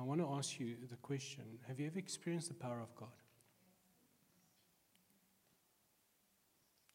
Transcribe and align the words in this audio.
I 0.00 0.02
want 0.02 0.20
to 0.22 0.28
ask 0.38 0.58
you 0.58 0.76
the 0.88 0.96
question 0.96 1.44
Have 1.68 1.78
you 1.78 1.86
ever 1.86 1.98
experienced 1.98 2.48
the 2.48 2.54
power 2.54 2.80
of 2.80 2.94
God? 2.96 3.08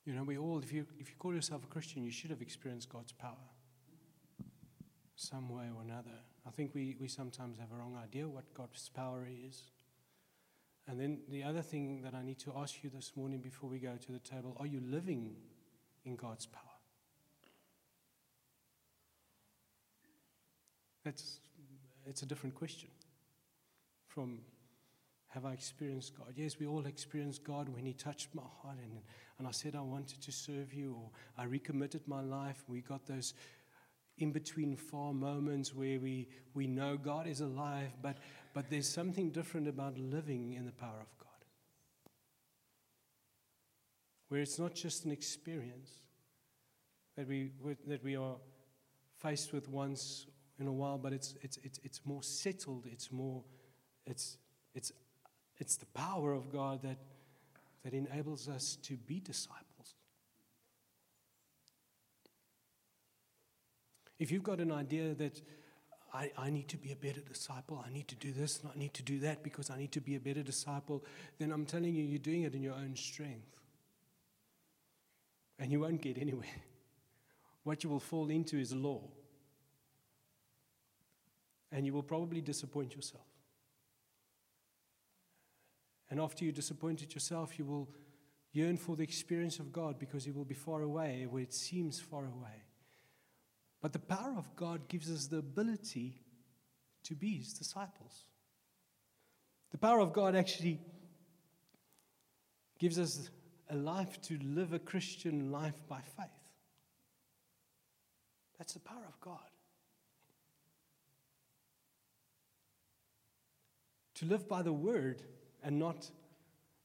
You 0.06 0.14
know, 0.14 0.24
we 0.24 0.38
all, 0.38 0.60
if 0.60 0.74
you, 0.74 0.86
if 1.00 1.10
you 1.10 1.16
call 1.18 1.34
yourself 1.34 1.64
a 1.64 1.68
Christian, 1.68 2.04
you 2.04 2.12
should 2.12 2.30
have 2.32 2.42
experienced 2.42 2.90
God's 2.90 3.12
power 3.12 3.38
some 5.16 5.50
way 5.50 5.66
or 5.76 5.82
another. 5.82 6.18
I 6.46 6.52
think 6.52 6.76
we, 6.76 6.96
we 7.00 7.08
sometimes 7.08 7.58
have 7.58 7.72
a 7.72 7.76
wrong 7.76 7.98
idea 8.04 8.28
what 8.28 8.54
God's 8.54 8.90
power 8.90 9.28
is. 9.48 9.64
And 10.88 11.00
then 11.00 11.20
the 11.30 11.44
other 11.44 11.62
thing 11.62 12.02
that 12.04 12.14
I 12.14 12.22
need 12.22 12.38
to 12.40 12.54
ask 12.58 12.84
you 12.84 12.92
this 12.94 13.14
morning 13.16 13.40
before 13.40 13.70
we 13.70 13.80
go 13.80 13.96
to 13.96 14.12
the 14.12 14.20
table 14.20 14.56
are 14.60 14.68
you 14.68 14.82
living 14.84 15.36
in 16.06 16.16
God's 16.16 16.46
power? 16.46 16.62
That's 21.04 21.40
it's 22.06 22.22
a 22.22 22.26
different 22.26 22.56
question 22.56 22.90
from 24.16 24.40
have 25.28 25.46
I 25.46 25.52
experienced 25.52 26.18
God? 26.18 26.34
Yes, 26.38 26.58
we 26.58 26.66
all 26.66 26.86
experienced 26.86 27.44
God 27.44 27.68
when 27.68 27.86
He 27.86 27.92
touched 27.92 28.34
my 28.34 28.44
heart 28.62 28.78
and, 28.82 29.02
and 29.38 29.46
I 29.46 29.52
said 29.52 29.76
I 29.76 29.82
wanted 29.82 30.22
to 30.22 30.32
serve 30.32 30.74
you 30.74 30.96
or 30.98 31.10
I 31.38 31.44
recommitted 31.44 32.08
my 32.08 32.22
life. 32.22 32.64
We 32.70 32.80
got 32.80 33.06
those 33.06 33.34
in 34.18 34.32
between 34.32 34.78
far 34.78 35.14
moments 35.14 35.76
where 35.76 36.00
we, 36.00 36.30
we 36.54 36.68
know 36.68 36.96
God 36.96 37.28
is 37.28 37.42
alive, 37.42 37.90
but, 38.02 38.16
but 38.54 38.70
there's 38.70 38.88
something 38.88 39.30
different 39.30 39.68
about 39.68 39.98
living 39.98 40.54
in 40.54 40.66
the 40.66 40.72
power 40.72 41.02
of 41.02 41.18
God. 41.20 41.28
Where 44.30 44.40
it's 44.40 44.58
not 44.58 44.74
just 44.74 45.04
an 45.04 45.12
experience 45.12 45.90
that 47.18 47.28
we, 47.28 47.52
that 47.88 48.02
we 48.06 48.16
are 48.16 48.38
faced 49.18 49.52
with 49.52 49.68
once 49.68 50.28
in 50.60 50.68
a 50.68 50.72
while, 50.72 50.98
but 50.98 51.12
it's, 51.12 51.36
it's, 51.42 51.58
it's, 51.62 51.80
it's 51.84 52.02
more 52.06 52.24
settled, 52.24 52.86
it's 52.90 53.12
more, 53.12 53.44
it's, 54.06 54.38
it's, 54.74 54.92
it's 55.58 55.78
the 55.78 55.86
power 55.88 56.34
of 56.34 56.52
God 56.52 56.82
that, 56.84 56.98
that 57.84 57.94
enables 57.94 58.48
us 58.48 58.78
to 58.84 58.96
be 58.96 59.20
disciples. 59.20 59.66
If 64.20 64.32
you've 64.32 64.44
got 64.44 64.60
an 64.60 64.72
idea 64.72 65.14
that 65.16 65.42
I, 66.14 66.32
I 66.38 66.50
need 66.50 66.70
to 66.70 66.78
be 66.78 66.92
a 66.92 66.96
better 66.96 67.20
disciple, 67.20 67.84
I 67.86 67.92
need 67.92 68.08
to 68.08 68.16
do 68.16 68.32
this 68.32 68.62
and 68.62 68.72
I 68.74 68.80
need 68.80 68.94
to 68.94 69.04
do 69.04 69.20
that 69.20 69.44
because 69.44 69.70
I 69.70 69.78
need 69.78 69.92
to 69.92 70.02
be 70.02 70.16
a 70.16 70.20
better 70.20 70.44
disciple, 70.44 71.04
then 71.38 71.52
I'm 71.52 71.66
telling 71.66 71.94
you, 71.94 72.04
you're 72.04 72.20
doing 72.20 72.44
it 72.44 72.56
in 72.56 72.62
your 72.62 72.76
own 72.76 72.96
strength. 72.96 73.60
And 75.60 75.72
you 75.72 75.82
won't 75.82 76.02
get 76.02 76.18
anywhere. 76.18 76.46
What 77.64 77.84
you 77.84 77.90
will 77.90 78.00
fall 78.00 78.30
into 78.30 78.60
is 78.60 78.76
law 78.76 79.02
and 81.72 81.84
you 81.84 81.94
will 81.94 82.04
probably 82.04 82.40
disappoint 82.40 82.96
yourself. 82.96 83.26
And 86.16 86.24
after 86.24 86.46
you 86.46 86.54
disappointed 86.54 87.14
yourself, 87.14 87.60
you 87.60 87.66
will 87.66 87.90
yearn 88.54 88.78
for 88.78 88.96
the 88.96 89.04
experience 89.04 89.60
of 89.60 89.74
God 89.74 90.00
because 90.00 90.26
you 90.26 90.32
will 90.32 90.46
be 90.46 90.56
far 90.56 90.82
away 90.82 91.28
where 91.30 91.44
it 91.44 91.54
seems 91.54 92.00
far 92.00 92.22
away. 92.22 92.64
But 93.82 93.92
the 93.92 94.00
power 94.00 94.34
of 94.38 94.56
God 94.56 94.88
gives 94.88 95.12
us 95.12 95.28
the 95.28 95.40
ability 95.40 96.22
to 97.04 97.16
be 97.16 97.36
his 97.36 97.52
disciples. 97.52 98.24
The 99.72 99.78
power 99.78 100.00
of 100.00 100.14
God 100.14 100.38
actually 100.38 100.80
gives 102.80 102.98
us 102.98 103.30
a 103.70 103.76
life 103.76 104.22
to 104.22 104.40
live 104.42 104.72
a 104.72 104.80
Christian 104.80 105.52
life 105.52 105.86
by 105.90 106.00
faith. 106.00 106.30
That's 108.58 108.72
the 108.72 108.80
power 108.80 109.04
of 109.06 109.20
God. 109.20 109.50
to 114.16 114.26
live 114.26 114.48
by 114.48 114.62
the 114.62 114.74
word 114.74 115.22
and 115.66 115.80
not 115.80 116.10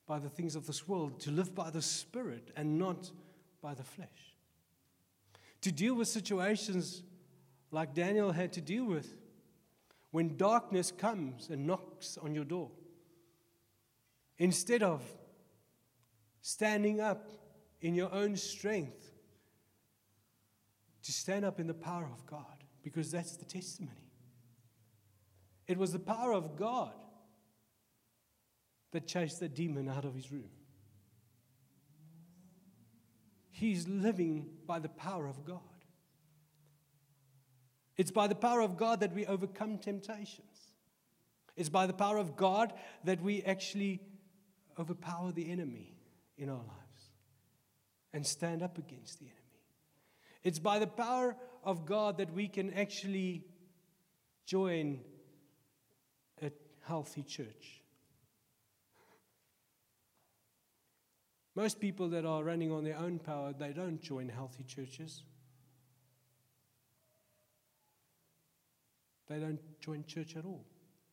by 0.06 0.18
the 0.18 0.28
things 0.28 0.56
of 0.56 0.66
this 0.66 0.88
world, 0.88 1.20
to 1.20 1.30
live 1.30 1.54
by 1.54 1.70
the 1.70 1.82
spirit 1.82 2.50
and 2.56 2.78
not 2.78 3.12
by 3.62 3.74
the 3.74 3.84
flesh. 3.84 4.34
To 5.60 5.70
deal 5.70 5.94
with 5.94 6.08
situations 6.08 7.04
like 7.70 7.94
Daniel 7.94 8.32
had 8.32 8.52
to 8.54 8.60
deal 8.60 8.86
with 8.86 9.14
when 10.10 10.36
darkness 10.36 10.90
comes 10.90 11.50
and 11.50 11.66
knocks 11.66 12.18
on 12.20 12.34
your 12.34 12.44
door. 12.44 12.70
Instead 14.38 14.82
of 14.82 15.02
standing 16.40 17.00
up 17.00 17.30
in 17.82 17.94
your 17.94 18.12
own 18.12 18.34
strength, 18.34 19.12
to 21.02 21.12
stand 21.12 21.44
up 21.44 21.60
in 21.60 21.66
the 21.66 21.74
power 21.74 22.08
of 22.12 22.26
God, 22.26 22.64
because 22.82 23.10
that's 23.10 23.36
the 23.36 23.44
testimony. 23.44 24.10
It 25.66 25.78
was 25.78 25.92
the 25.92 25.98
power 25.98 26.32
of 26.32 26.56
God 26.56 26.92
that 28.92 29.06
chased 29.06 29.40
the 29.40 29.48
demon 29.48 29.88
out 29.88 30.04
of 30.04 30.14
his 30.14 30.32
room. 30.32 30.50
He's 33.50 33.86
living 33.86 34.46
by 34.66 34.78
the 34.78 34.88
power 34.88 35.26
of 35.26 35.44
God. 35.44 35.60
It's 37.96 38.10
by 38.10 38.26
the 38.26 38.34
power 38.34 38.62
of 38.62 38.76
God 38.78 39.00
that 39.00 39.14
we 39.14 39.26
overcome 39.26 39.78
temptations. 39.78 40.74
It's 41.56 41.68
by 41.68 41.86
the 41.86 41.92
power 41.92 42.16
of 42.16 42.36
God 42.36 42.72
that 43.04 43.20
we 43.20 43.42
actually 43.42 44.00
overpower 44.78 45.32
the 45.32 45.50
enemy 45.50 45.94
in 46.38 46.48
our 46.48 46.56
lives 46.56 47.10
and 48.14 48.26
stand 48.26 48.62
up 48.62 48.78
against 48.78 49.18
the 49.18 49.26
enemy. 49.26 49.36
It's 50.42 50.58
by 50.58 50.78
the 50.78 50.86
power 50.86 51.36
of 51.62 51.84
God 51.84 52.16
that 52.18 52.32
we 52.32 52.48
can 52.48 52.72
actually 52.72 53.44
join 54.46 55.00
a 56.42 56.50
healthy 56.86 57.22
church. 57.22 57.79
Most 61.60 61.78
people 61.78 62.08
that 62.08 62.24
are 62.24 62.42
running 62.42 62.72
on 62.72 62.84
their 62.84 62.96
own 62.96 63.18
power, 63.18 63.52
they 63.52 63.74
don't 63.74 64.00
join 64.00 64.30
healthy 64.30 64.62
churches. 64.62 65.24
They 69.28 69.38
don't 69.38 69.60
join 69.78 70.04
church 70.06 70.36
at 70.36 70.46
all. 70.46 70.64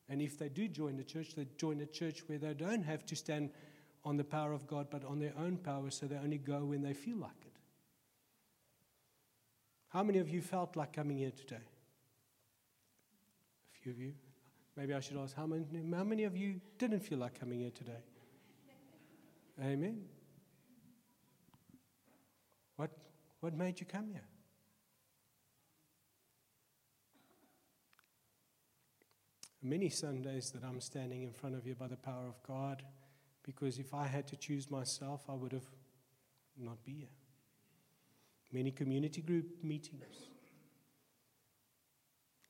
And 0.07 0.21
if 0.21 0.39
they 0.39 0.47
do 0.47 0.69
join 0.69 0.95
the 0.95 1.03
church, 1.03 1.35
they 1.35 1.47
join 1.57 1.81
a 1.81 1.85
church 1.85 2.23
where 2.27 2.37
they 2.37 2.53
don't 2.53 2.83
have 2.83 3.05
to 3.07 3.15
stand 3.17 3.49
on 4.05 4.15
the 4.15 4.23
power 4.23 4.53
of 4.53 4.65
God, 4.67 4.87
but 4.89 5.03
on 5.03 5.19
their 5.19 5.33
own 5.37 5.57
power, 5.57 5.91
so 5.91 6.05
they 6.05 6.15
only 6.15 6.37
go 6.37 6.63
when 6.63 6.81
they 6.81 6.93
feel 6.93 7.17
like 7.17 7.41
it. 7.45 7.57
How 9.89 10.01
many 10.01 10.19
of 10.19 10.29
you 10.29 10.41
felt 10.41 10.77
like 10.77 10.93
coming 10.93 11.17
here 11.17 11.31
today? 11.31 11.65
A 13.75 13.83
few 13.83 13.91
of 13.91 13.99
you. 13.99 14.13
Maybe 14.77 14.93
I 14.93 15.01
should 15.01 15.17
ask, 15.17 15.35
how 15.35 15.45
many, 15.45 15.65
how 15.93 16.05
many 16.05 16.23
of 16.23 16.37
you 16.37 16.61
didn't 16.77 17.01
feel 17.01 17.17
like 17.17 17.37
coming 17.37 17.59
here 17.59 17.71
today? 17.71 17.99
Amen. 19.61 20.05
What, 22.77 22.91
what 23.41 23.53
made 23.53 23.79
you 23.79 23.85
come 23.85 24.07
here? 24.07 24.23
Many 29.61 29.89
Sundays 29.89 30.51
that 30.51 30.63
I'm 30.63 30.79
standing 30.79 31.23
in 31.23 31.33
front 31.33 31.55
of 31.55 31.67
you 31.67 31.75
by 31.75 31.87
the 31.87 31.97
power 31.97 32.27
of 32.27 32.41
God, 32.43 32.83
because 33.43 33.79
if 33.79 33.93
I 33.93 34.05
had 34.05 34.27
to 34.27 34.37
choose 34.37 34.71
myself, 34.71 35.25
I 35.27 35.33
would 35.33 35.51
have 35.51 35.67
not 36.57 36.83
be 36.85 36.93
here. 36.93 37.07
Many 38.53 38.71
community 38.71 39.21
group 39.21 39.63
meetings. 39.63 40.05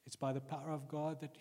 It's 0.06 0.16
by 0.16 0.32
the 0.32 0.42
power 0.42 0.72
of 0.72 0.88
God 0.88 1.22
that 1.22 1.38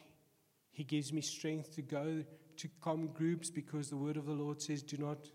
He 0.71 0.85
gives 0.85 1.13
me 1.13 1.21
strength 1.21 1.75
to 1.75 1.83
go 1.83 2.25
to 2.57 2.69
common 2.81 3.09
groups 3.09 3.51
because 3.51 3.91
the 3.91 3.97
word 3.97 4.17
of 4.17 4.27
the 4.27 4.33
Lord 4.33 4.63
says, 4.63 4.83
Do 4.83 4.97
not 4.97 5.29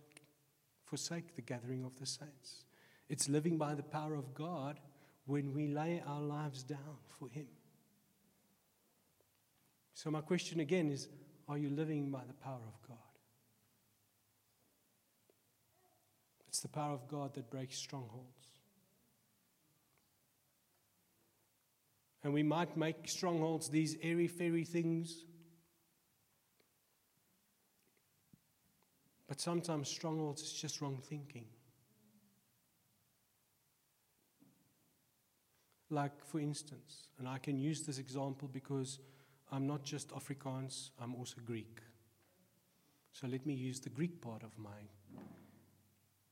forsake 0.85 1.35
the 1.35 1.41
gathering 1.41 1.83
of 1.85 1.97
the 1.99 2.05
saints. 2.05 2.65
It's 3.11 3.27
living 3.27 3.57
by 3.57 3.75
the 3.75 3.83
power 3.83 4.15
of 4.15 4.33
God 4.33 4.79
when 5.25 5.53
we 5.53 5.67
lay 5.67 6.01
our 6.07 6.21
lives 6.21 6.63
down 6.63 6.95
for 7.19 7.27
Him. 7.27 7.47
So, 9.93 10.09
my 10.09 10.21
question 10.21 10.61
again 10.61 10.89
is 10.89 11.09
Are 11.49 11.57
you 11.57 11.69
living 11.69 12.09
by 12.09 12.21
the 12.25 12.33
power 12.33 12.61
of 12.65 12.87
God? 12.87 12.97
It's 16.47 16.61
the 16.61 16.69
power 16.69 16.93
of 16.93 17.09
God 17.09 17.33
that 17.33 17.49
breaks 17.49 17.77
strongholds. 17.77 18.47
And 22.23 22.33
we 22.33 22.43
might 22.43 22.77
make 22.77 23.09
strongholds 23.09 23.67
these 23.67 23.97
airy 24.01 24.27
fairy 24.29 24.63
things. 24.63 25.25
But 29.27 29.41
sometimes 29.41 29.89
strongholds 29.89 30.43
is 30.43 30.53
just 30.53 30.79
wrong 30.79 31.01
thinking. 31.03 31.47
Like, 35.91 36.25
for 36.25 36.39
instance, 36.39 37.09
and 37.19 37.27
I 37.27 37.37
can 37.37 37.59
use 37.59 37.81
this 37.81 37.99
example 37.99 38.49
because 38.51 38.99
I'm 39.51 39.67
not 39.67 39.83
just 39.83 40.09
Afrikaans, 40.09 40.89
I'm 40.99 41.13
also 41.13 41.35
Greek. 41.45 41.79
So 43.11 43.27
let 43.27 43.45
me 43.45 43.53
use 43.53 43.79
the 43.79 43.89
Greek 43.89 44.21
part 44.21 44.41
of 44.43 44.57
mine. 44.57 44.87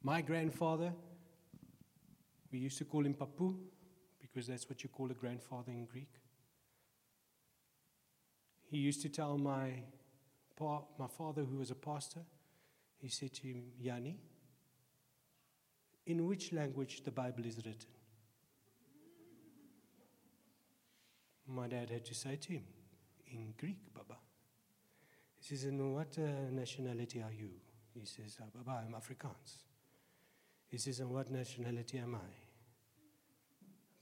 My 0.02 0.22
grandfather, 0.22 0.94
we 2.52 2.60
used 2.60 2.78
to 2.80 2.86
call 2.86 3.06
him 3.06 3.14
Papu 3.14 3.56
because 4.22 4.48
that's 4.48 4.68
what 4.70 4.82
you 4.82 4.90
call 4.90 5.12
a 5.12 5.14
grandfather 5.14 5.72
in 5.72 5.86
Greek. 5.86 6.20
he 8.70 8.78
used 8.78 9.02
to 9.02 9.10
tell 9.10 9.38
my, 9.38 9.72
pa, 10.56 10.82
my 10.98 11.08
father, 11.08 11.44
who 11.44 11.58
was 11.58 11.72
a 11.72 11.76
pastor, 11.76 12.22
he 12.98 13.10
said 13.10 13.34
to 13.34 13.48
him, 13.48 13.64
Yanni, 13.80 14.18
in 16.06 16.26
which 16.28 16.54
language 16.54 17.04
the 17.04 17.12
Bible 17.12 17.46
is 17.46 17.58
written? 17.58 17.99
My 21.51 21.68
dad 21.68 21.90
had 21.90 22.06
to 22.06 22.13
say 22.13 22.36
to 22.36 22.54
him, 22.54 22.63
in 23.31 23.54
Greek, 23.57 23.78
Baba. 23.94 24.19
He 25.40 25.44
says, 25.48 25.63
and 25.63 25.96
what 25.96 26.16
uh, 26.18 26.51
nationality 26.51 27.24
are 27.24 27.34
you? 27.34 27.50
He 27.94 28.06
says, 28.06 28.38
uh, 28.40 28.46
Baba, 28.56 28.84
I'm 28.86 28.94
Afrikaans. 28.94 29.63
He 30.68 30.78
says, 30.78 31.00
and 31.00 31.10
what 31.10 31.31
nationality 31.31 31.98
am 31.98 32.16
I? 32.16 32.30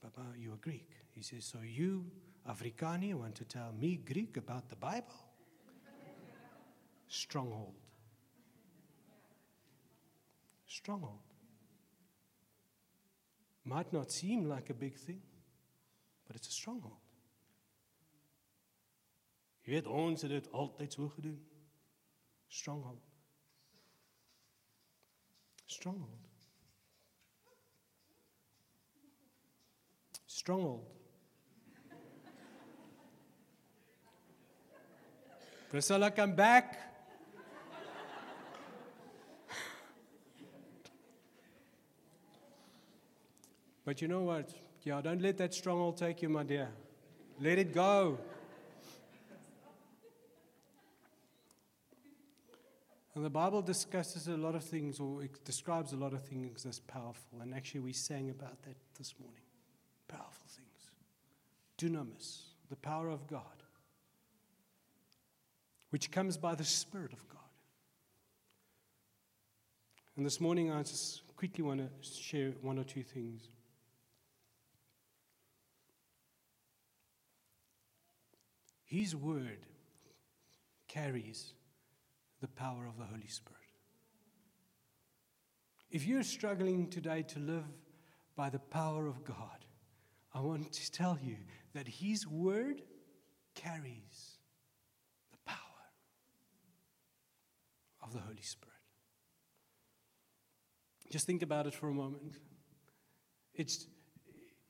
Baba, 0.02 0.28
you 0.38 0.52
are 0.52 0.56
Greek. 0.56 0.90
He 1.14 1.22
says, 1.22 1.44
so 1.44 1.60
you, 1.64 2.04
Afrikaani, 2.48 3.14
want 3.14 3.34
to 3.36 3.44
tell 3.44 3.72
me 3.72 3.96
Greek 3.96 4.36
about 4.36 4.68
the 4.68 4.76
Bible? 4.76 5.14
Stronghold. 7.08 7.74
Stronghold. 10.66 11.20
Might 13.64 13.90
not 13.92 14.10
seem 14.12 14.48
like 14.48 14.68
a 14.68 14.74
big 14.74 14.96
thing, 14.96 15.22
but 16.26 16.36
it's 16.36 16.48
a 16.48 16.52
stronghold. 16.52 16.96
Jy 19.68 19.74
weet 19.74 19.88
ons 19.92 20.22
het 20.24 20.30
dit 20.32 20.46
altyd 20.56 20.94
so 20.96 21.08
gedoen. 21.12 21.40
Stronghold. 22.48 23.02
Stronghold. 25.66 26.38
Stronghold. 30.24 30.86
Priscilla, 35.68 36.10
come 36.10 36.34
back. 36.34 36.78
but 43.84 44.00
you 44.00 44.08
know 44.08 44.22
what? 44.22 44.48
Yeah, 44.82 45.02
don't 45.02 45.20
let 45.20 45.36
that 45.36 45.52
stronghold 45.52 45.98
take 45.98 46.22
you, 46.22 46.30
my 46.30 46.42
dear. 46.42 46.70
Let 47.38 47.58
it 47.58 47.74
go. 47.74 48.18
And 53.18 53.24
the 53.24 53.30
Bible 53.30 53.62
discusses 53.62 54.28
a 54.28 54.36
lot 54.36 54.54
of 54.54 54.62
things, 54.62 55.00
or 55.00 55.24
it 55.24 55.44
describes 55.44 55.92
a 55.92 55.96
lot 55.96 56.12
of 56.12 56.22
things 56.22 56.64
as 56.64 56.78
powerful. 56.78 57.40
And 57.40 57.52
actually, 57.52 57.80
we 57.80 57.92
sang 57.92 58.30
about 58.30 58.62
that 58.62 58.76
this 58.96 59.12
morning. 59.18 59.42
Powerful 60.06 60.46
things. 60.46 60.86
Dunamis, 61.76 62.42
the 62.70 62.76
power 62.76 63.08
of 63.08 63.26
God, 63.26 63.42
which 65.90 66.12
comes 66.12 66.36
by 66.36 66.54
the 66.54 66.62
Spirit 66.62 67.12
of 67.12 67.28
God. 67.28 67.40
And 70.16 70.24
this 70.24 70.40
morning, 70.40 70.70
I 70.70 70.84
just 70.84 71.22
quickly 71.36 71.64
want 71.64 71.80
to 71.80 71.88
share 72.08 72.52
one 72.62 72.78
or 72.78 72.84
two 72.84 73.02
things. 73.02 73.48
His 78.84 79.16
word 79.16 79.66
carries 80.86 81.54
the 82.40 82.48
power 82.48 82.86
of 82.86 82.98
the 82.98 83.04
Holy 83.04 83.26
Spirit. 83.26 83.58
If 85.90 86.06
you're 86.06 86.22
struggling 86.22 86.88
today 86.88 87.22
to 87.28 87.38
live 87.38 87.64
by 88.36 88.50
the 88.50 88.58
power 88.58 89.06
of 89.06 89.24
God, 89.24 89.64
I 90.34 90.40
want 90.40 90.72
to 90.72 90.92
tell 90.92 91.18
you 91.22 91.36
that 91.74 91.88
His 91.88 92.26
Word 92.26 92.82
carries 93.54 94.38
the 95.32 95.38
power 95.46 95.58
of 98.02 98.12
the 98.12 98.20
Holy 98.20 98.42
Spirit. 98.42 98.74
Just 101.10 101.26
think 101.26 101.42
about 101.42 101.66
it 101.66 101.74
for 101.74 101.88
a 101.88 101.94
moment. 101.94 102.36
It's, 103.54 103.86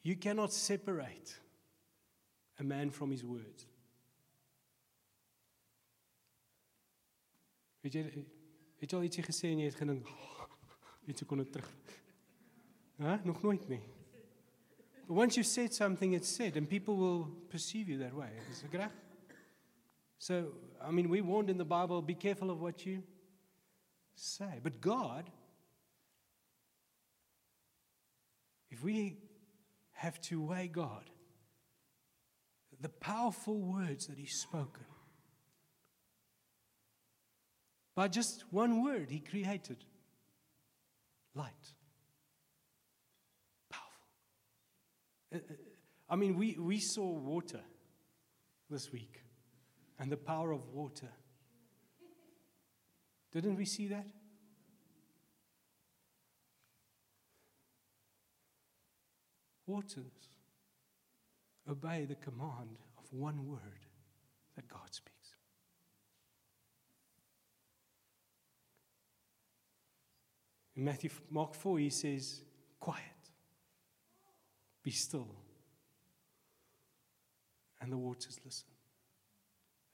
you 0.02 0.16
cannot 0.16 0.52
separate 0.52 1.34
a 2.58 2.64
man 2.64 2.90
from 2.90 3.10
his 3.10 3.24
words. 3.24 3.66
Weet 7.88 7.96
jy 7.96 8.24
het 8.82 8.92
jy 8.92 8.96
al 8.98 9.04
ietsie 9.06 9.22
gesê 9.24 9.48
en 9.48 9.62
jy 9.62 9.68
het 9.70 9.78
gedink 9.80 10.08
iets 11.08 11.24
kon 11.24 11.40
terug. 11.48 11.68
Hæ? 13.00 13.14
Nog 13.24 13.40
nooit 13.42 13.64
nie. 13.68 13.80
But 15.06 15.16
once 15.16 15.38
you've 15.38 15.48
said 15.48 15.72
something 15.72 16.12
it's 16.12 16.28
said 16.28 16.56
and 16.56 16.68
people 16.68 16.96
will 16.96 17.24
perceive 17.48 17.88
you 17.88 17.98
that 17.98 18.12
way. 18.12 18.28
Is 18.50 18.62
it 18.62 18.74
reg? 18.76 18.92
So, 20.18 20.52
I 20.82 20.90
mean, 20.90 21.08
we 21.08 21.22
warned 21.22 21.48
in 21.48 21.56
the 21.56 21.64
Bible 21.64 22.02
be 22.02 22.14
careful 22.14 22.50
of 22.50 22.60
what 22.60 22.84
you 22.84 23.02
say. 24.14 24.60
But 24.62 24.82
God 24.82 25.30
if 28.68 28.84
we 28.84 29.16
have 29.92 30.20
to 30.28 30.42
weigh 30.42 30.68
God 30.68 31.08
the 32.82 32.90
powerful 32.90 33.58
words 33.58 34.08
that 34.08 34.18
he's 34.18 34.38
spoken 34.38 34.84
By 37.98 38.06
just 38.06 38.44
one 38.52 38.84
word, 38.84 39.10
he 39.10 39.18
created 39.18 39.78
light. 41.34 41.72
Powerful. 43.68 43.90
Uh, 45.34 45.38
uh, 45.38 45.56
I 46.08 46.14
mean, 46.14 46.36
we, 46.36 46.56
we 46.60 46.78
saw 46.78 47.10
water 47.10 47.58
this 48.70 48.92
week 48.92 49.24
and 49.98 50.12
the 50.12 50.16
power 50.16 50.52
of 50.52 50.68
water. 50.68 51.08
Didn't 53.32 53.56
we 53.56 53.64
see 53.64 53.88
that? 53.88 54.06
Waters 59.66 60.28
obey 61.68 62.04
the 62.04 62.14
command 62.14 62.78
of 62.96 63.12
one 63.12 63.44
word 63.44 63.88
that 64.54 64.68
God 64.68 64.94
speaks. 64.94 65.17
In 70.78 70.84
Matthew, 70.84 71.10
Mark 71.28 71.54
4, 71.54 71.80
he 71.80 71.90
says, 71.90 72.40
Quiet, 72.78 73.02
be 74.84 74.92
still. 74.92 75.34
And 77.80 77.90
the 77.90 77.96
waters 77.96 78.38
listen. 78.44 78.68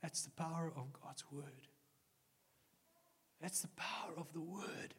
That's 0.03 0.25
the 0.25 0.31
power 0.33 0.71
of 0.77 0.93
God's 1.03 1.25
word. 1.33 1.69
That's 3.41 3.63
the 3.63 3.69
power 3.69 4.13
of 4.19 4.31
the 4.35 4.43
word 4.43 4.95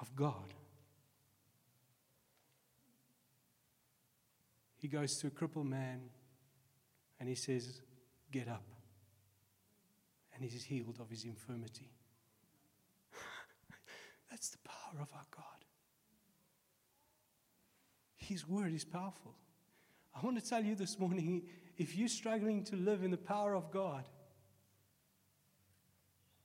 of 0.00 0.14
God. 0.16 0.54
He 4.76 4.88
goes 4.88 5.16
to 5.18 5.28
a 5.28 5.30
crippled 5.30 5.66
man 5.66 6.00
and 7.20 7.28
he 7.28 7.36
says, 7.36 7.80
Get 8.32 8.48
up. 8.48 8.64
And 10.34 10.42
he's 10.42 10.64
healed 10.64 10.96
of 11.00 11.08
his 11.08 11.24
infirmity. 11.24 11.92
That's 14.30 14.48
the 14.48 14.58
power 14.64 14.75
of 15.00 15.08
our 15.12 15.26
God. 15.30 15.44
His 18.16 18.48
word 18.48 18.74
is 18.74 18.84
powerful. 18.84 19.34
I 20.14 20.24
want 20.24 20.42
to 20.42 20.48
tell 20.48 20.64
you 20.64 20.74
this 20.74 20.98
morning 20.98 21.42
if 21.76 21.96
you're 21.96 22.08
struggling 22.08 22.64
to 22.64 22.76
live 22.76 23.02
in 23.02 23.10
the 23.10 23.16
power 23.16 23.54
of 23.54 23.70
God, 23.70 24.04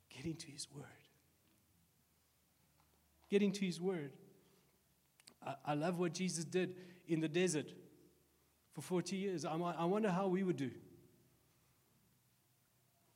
get 0.10 0.25
into 0.25 0.48
His 0.48 0.67
word. 0.75 0.86
Get 3.29 3.41
into 3.41 3.65
His 3.65 3.79
word. 3.79 4.12
I, 5.46 5.55
I 5.65 5.74
love 5.74 5.98
what 5.98 6.13
Jesus 6.13 6.43
did 6.43 6.75
in 7.08 7.22
the 7.22 7.29
desert 7.29 7.74
for 8.74 8.81
40 8.81 9.15
years. 9.15 9.46
I, 9.46 9.53
I 9.53 9.86
wonder 9.86 10.10
how 10.10 10.27
we 10.27 10.43
would 10.43 10.58
do. 10.58 10.72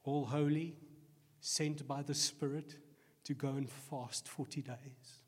All 0.03 0.25
holy, 0.25 0.75
sent 1.39 1.87
by 1.87 2.01
the 2.01 2.13
Spirit 2.13 2.77
to 3.25 3.33
go 3.33 3.49
and 3.49 3.69
fast 3.69 4.27
40 4.27 4.61
days. 4.61 5.24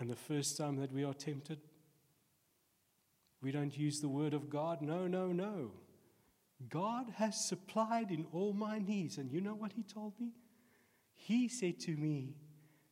And 0.00 0.08
the 0.08 0.16
first 0.16 0.56
time 0.56 0.76
that 0.76 0.92
we 0.92 1.04
are 1.04 1.12
tempted, 1.12 1.58
we 3.42 3.52
don't 3.52 3.76
use 3.76 4.00
the 4.00 4.08
word 4.08 4.32
of 4.32 4.48
God. 4.48 4.80
No, 4.80 5.06
no, 5.06 5.28
no. 5.28 5.72
God 6.68 7.06
has 7.16 7.46
supplied 7.46 8.10
in 8.10 8.26
all 8.32 8.54
my 8.54 8.78
needs. 8.78 9.18
And 9.18 9.30
you 9.30 9.42
know 9.42 9.54
what 9.54 9.72
He 9.72 9.82
told 9.82 10.14
me? 10.18 10.32
He 11.12 11.48
said 11.48 11.78
to 11.80 11.92
me 11.96 12.34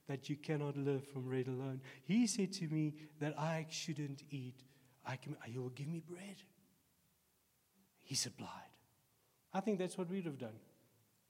that 0.07 0.29
you 0.29 0.37
cannot 0.37 0.77
live 0.77 1.07
from 1.09 1.23
bread 1.23 1.49
alone. 1.49 1.81
He 2.05 2.27
said 2.27 2.53
to 2.55 2.69
me 2.69 2.95
that 3.21 3.39
I 3.39 3.67
shouldn't 3.71 4.23
eat. 4.31 4.63
I 5.07 5.17
can, 5.17 5.35
he 5.47 5.59
will 5.59 5.71
give 5.71 5.89
me 5.89 6.01
bread. 6.07 6.37
He 8.03 8.15
supplied. 8.15 8.49
I 9.55 9.61
think 9.61 9.79
that's 9.79 9.97
what 9.97 10.11
we'd 10.11 10.27
have 10.27 10.39
done. 10.39 10.59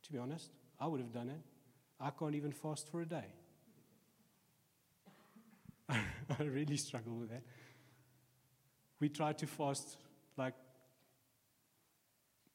To 0.04 0.12
be 0.12 0.18
honest, 0.18 0.50
I 0.80 0.88
would 0.88 1.00
have 1.00 1.12
done 1.12 1.28
it. 1.28 1.40
I 2.00 2.10
can't 2.10 2.34
even 2.34 2.52
fast 2.52 2.90
for 2.90 3.00
a 3.00 3.06
day. 3.06 3.26
I 6.38 6.42
really 6.42 6.76
struggle 6.76 7.14
with 7.14 7.30
that. 7.30 7.42
We 9.00 9.08
tried 9.08 9.38
to 9.38 9.46
fast 9.46 9.96
like 10.36 10.54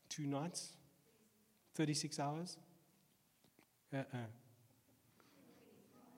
two 0.10 0.24
nights, 0.24 0.74
36 1.76 2.20
hours. 2.20 2.58
Uh-uh. 3.94 4.18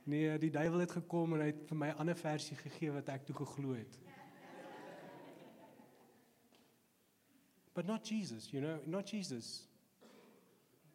Nee, 0.03 0.37
die 0.37 0.51
duiwel 0.51 0.79
het 0.79 0.91
gekom 0.91 1.33
en 1.33 1.41
hy 1.41 1.47
het 1.49 1.63
vir 1.65 1.77
my 1.77 1.87
'n 1.89 1.97
ander 2.03 2.15
versie 2.15 2.57
gegee 2.57 2.91
wat 2.93 3.07
ek 3.09 3.25
toe 3.25 3.35
geglo 3.35 3.73
het. 3.73 3.97
But 7.73 7.87
not 7.87 8.05
Jesus, 8.07 8.51
you 8.51 8.61
know, 8.61 8.79
not 8.85 9.09
Jesus. 9.11 9.67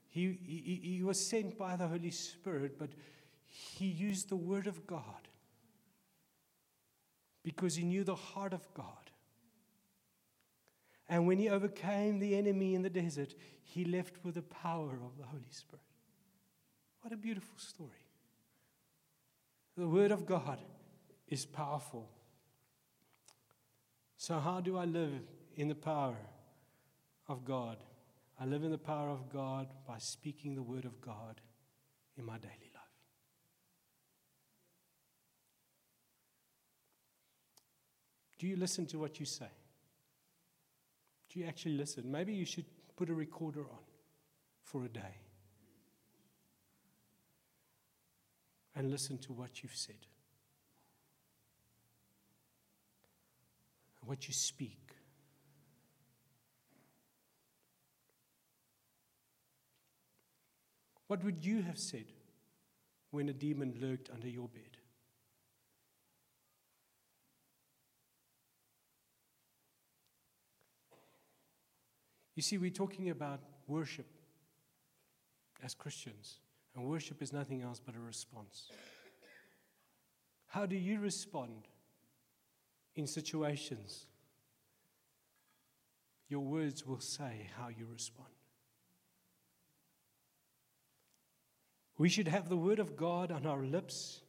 He, 0.08 0.32
he, 0.32 0.80
he 0.96 1.02
was 1.02 1.18
sent 1.28 1.58
by 1.58 1.76
the 1.76 1.86
Holy 1.86 2.10
Spirit, 2.10 2.78
but 2.78 2.90
he 3.44 3.84
used 3.86 4.28
the 4.28 4.36
Word 4.36 4.66
of 4.66 4.86
God 4.86 5.29
because 7.42 7.76
he 7.76 7.84
knew 7.84 8.04
the 8.04 8.14
heart 8.14 8.52
of 8.52 8.66
God. 8.74 9.10
And 11.08 11.26
when 11.26 11.38
he 11.38 11.48
overcame 11.48 12.20
the 12.20 12.36
enemy 12.36 12.74
in 12.74 12.82
the 12.82 12.90
desert, 12.90 13.34
he 13.62 13.84
left 13.84 14.24
with 14.24 14.36
the 14.36 14.42
power 14.42 14.92
of 15.04 15.16
the 15.18 15.24
Holy 15.24 15.50
Spirit. 15.50 15.82
What 17.00 17.12
a 17.12 17.16
beautiful 17.16 17.58
story. 17.58 18.06
The 19.76 19.88
Word 19.88 20.10
of 20.10 20.26
God 20.26 20.58
is 21.28 21.46
powerful. 21.46 22.08
So, 24.16 24.38
how 24.38 24.60
do 24.60 24.76
I 24.76 24.84
live 24.84 25.22
in 25.56 25.68
the 25.68 25.74
power 25.74 26.16
of 27.26 27.44
God? 27.44 27.78
I 28.38 28.44
live 28.44 28.64
in 28.64 28.70
the 28.70 28.78
power 28.78 29.08
of 29.08 29.32
God 29.32 29.68
by 29.86 29.98
speaking 29.98 30.54
the 30.54 30.62
Word 30.62 30.84
of 30.84 31.00
God 31.00 31.40
in 32.16 32.24
my 32.24 32.38
daily 32.38 32.70
life. 32.74 32.80
Do 38.40 38.46
you 38.46 38.56
listen 38.56 38.86
to 38.86 38.98
what 38.98 39.20
you 39.20 39.26
say? 39.26 39.50
Do 41.28 41.38
you 41.38 41.46
actually 41.46 41.76
listen? 41.76 42.10
Maybe 42.10 42.32
you 42.32 42.46
should 42.46 42.64
put 42.96 43.10
a 43.10 43.14
recorder 43.14 43.60
on 43.60 43.84
for 44.62 44.82
a 44.82 44.88
day 44.88 45.18
and 48.74 48.90
listen 48.90 49.18
to 49.18 49.34
what 49.34 49.62
you've 49.62 49.76
said, 49.76 50.06
what 54.06 54.26
you 54.26 54.32
speak. 54.32 54.94
What 61.08 61.22
would 61.24 61.44
you 61.44 61.60
have 61.60 61.78
said 61.78 62.06
when 63.10 63.28
a 63.28 63.34
demon 63.34 63.74
lurked 63.82 64.08
under 64.10 64.28
your 64.28 64.48
bed? 64.48 64.69
You 72.40 72.42
see, 72.42 72.56
we're 72.56 72.70
talking 72.70 73.10
about 73.10 73.40
worship 73.66 74.06
as 75.62 75.74
Christians, 75.74 76.40
and 76.74 76.86
worship 76.86 77.20
is 77.20 77.34
nothing 77.34 77.60
else 77.60 77.82
but 77.84 77.94
a 77.94 78.00
response. 78.00 78.70
How 80.46 80.64
do 80.64 80.74
you 80.74 81.00
respond 81.00 81.68
in 82.94 83.06
situations? 83.06 84.06
Your 86.30 86.40
words 86.40 86.86
will 86.86 87.00
say 87.00 87.50
how 87.58 87.68
you 87.68 87.86
respond. 87.92 88.32
We 91.98 92.08
should 92.08 92.28
have 92.28 92.48
the 92.48 92.56
Word 92.56 92.78
of 92.78 92.96
God 92.96 93.30
on 93.30 93.44
our 93.44 93.66
lips 93.66 94.22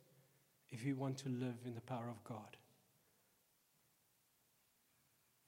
if 0.69 0.83
we 0.83 0.91
want 0.91 1.19
to 1.19 1.29
live 1.29 1.59
in 1.65 1.75
the 1.75 1.79
power 1.79 2.09
of 2.09 2.21
God. 2.25 2.57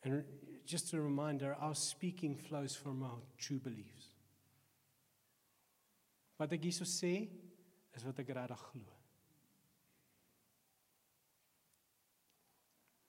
And 0.05 0.23
just 0.65 0.93
a 0.93 1.01
reminder 1.01 1.55
our 1.59 1.75
speaking 1.75 2.35
flows 2.35 2.75
from 2.75 3.03
our 3.03 3.19
true 3.37 3.59
beliefs. 3.59 4.13
Wat 6.39 6.51
ek 6.51 6.65
hierso 6.65 6.87
sê 6.89 7.13
is 7.95 8.05
wat 8.05 8.19
ek 8.19 8.33
regtig 8.35 8.63
glo. 8.71 8.97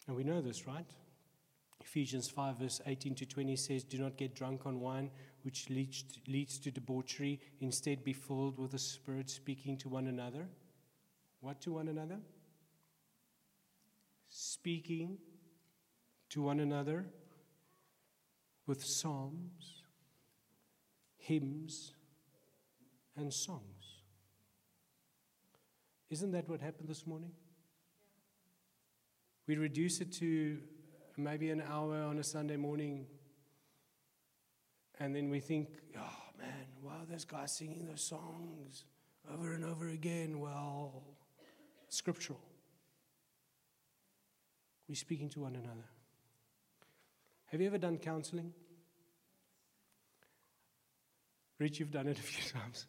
And 0.07 0.17
we 0.17 0.25
know 0.25 0.43
this, 0.43 0.67
right? 0.67 0.91
Ephesians 1.81 2.29
5, 2.29 2.59
verse 2.59 2.81
18 2.87 3.15
to 3.15 3.27
20 3.27 3.57
says, 3.57 3.85
Do 3.85 3.99
not 3.99 4.17
get 4.17 4.35
drunk 4.35 4.67
on 4.67 4.81
wine, 4.81 5.11
which 5.43 5.71
leads 5.71 6.03
to, 6.03 6.21
leads 6.31 6.59
to 6.59 6.71
debauchery. 6.71 7.41
Instead, 7.61 8.05
be 8.05 8.13
filled 8.13 8.59
with 8.59 8.73
the 8.73 8.79
Spirit, 8.79 9.31
speaking 9.31 9.79
to 9.79 9.89
one 9.89 10.07
another. 10.07 10.47
What 11.41 11.61
to 11.63 11.73
one 11.73 11.89
another? 11.89 12.21
Speaking 14.29 15.19
to 16.31 16.43
one 16.43 16.61
another 16.61 17.07
with 18.67 18.85
psalms, 18.85 19.83
hymns, 21.17 21.93
and 23.17 23.33
songs. 23.33 24.03
Isn't 26.11 26.33
that 26.33 26.49
what 26.49 26.61
happened 26.61 26.89
this 26.89 27.07
morning? 27.07 27.33
We 29.47 29.57
reduce 29.57 30.01
it 30.01 30.13
to 30.15 30.59
maybe 31.17 31.51
an 31.51 31.63
hour 31.63 32.03
on 32.03 32.19
a 32.19 32.25
Sunday 32.25 32.57
morning, 32.57 33.07
and 34.99 35.15
then 35.15 35.29
we 35.29 35.41
think, 35.41 35.69
oh 35.99 36.23
man, 36.39 36.67
wow, 36.83 37.03
this 37.09 37.25
guy's 37.25 37.53
singing 37.53 37.87
those 37.87 38.03
songs 38.03 38.85
over 39.33 39.53
and 39.53 39.65
over 39.65 39.89
again. 39.89 40.41
Well, 40.41 41.03
scriptural. 41.89 42.41
We're 44.89 44.95
speaking 44.95 45.29
to 45.31 45.41
one 45.41 45.57
another. 45.57 45.89
Have 47.55 47.61
you 47.61 47.69
ever 47.69 47.79
done 47.79 47.99
counseling? 47.99 48.53
Rich, 51.61 51.79
you've 51.79 51.93
done 51.93 52.09
it 52.09 52.19
a 52.19 52.21
few 52.21 52.43
times. 52.61 52.87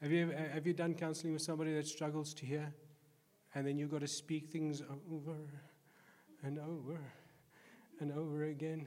Have 0.00 0.10
you, 0.10 0.30
have 0.30 0.66
you 0.66 0.72
done 0.72 0.94
counseling 0.94 1.34
with 1.34 1.42
somebody 1.42 1.74
that 1.74 1.86
struggles 1.86 2.32
to 2.32 2.46
hear? 2.46 2.72
And 3.54 3.66
then 3.66 3.76
you've 3.76 3.90
got 3.90 4.00
to 4.00 4.06
speak 4.06 4.48
things 4.48 4.80
over 4.80 5.36
and 6.42 6.58
over 6.58 6.98
and 8.00 8.10
over 8.10 8.44
again. 8.44 8.86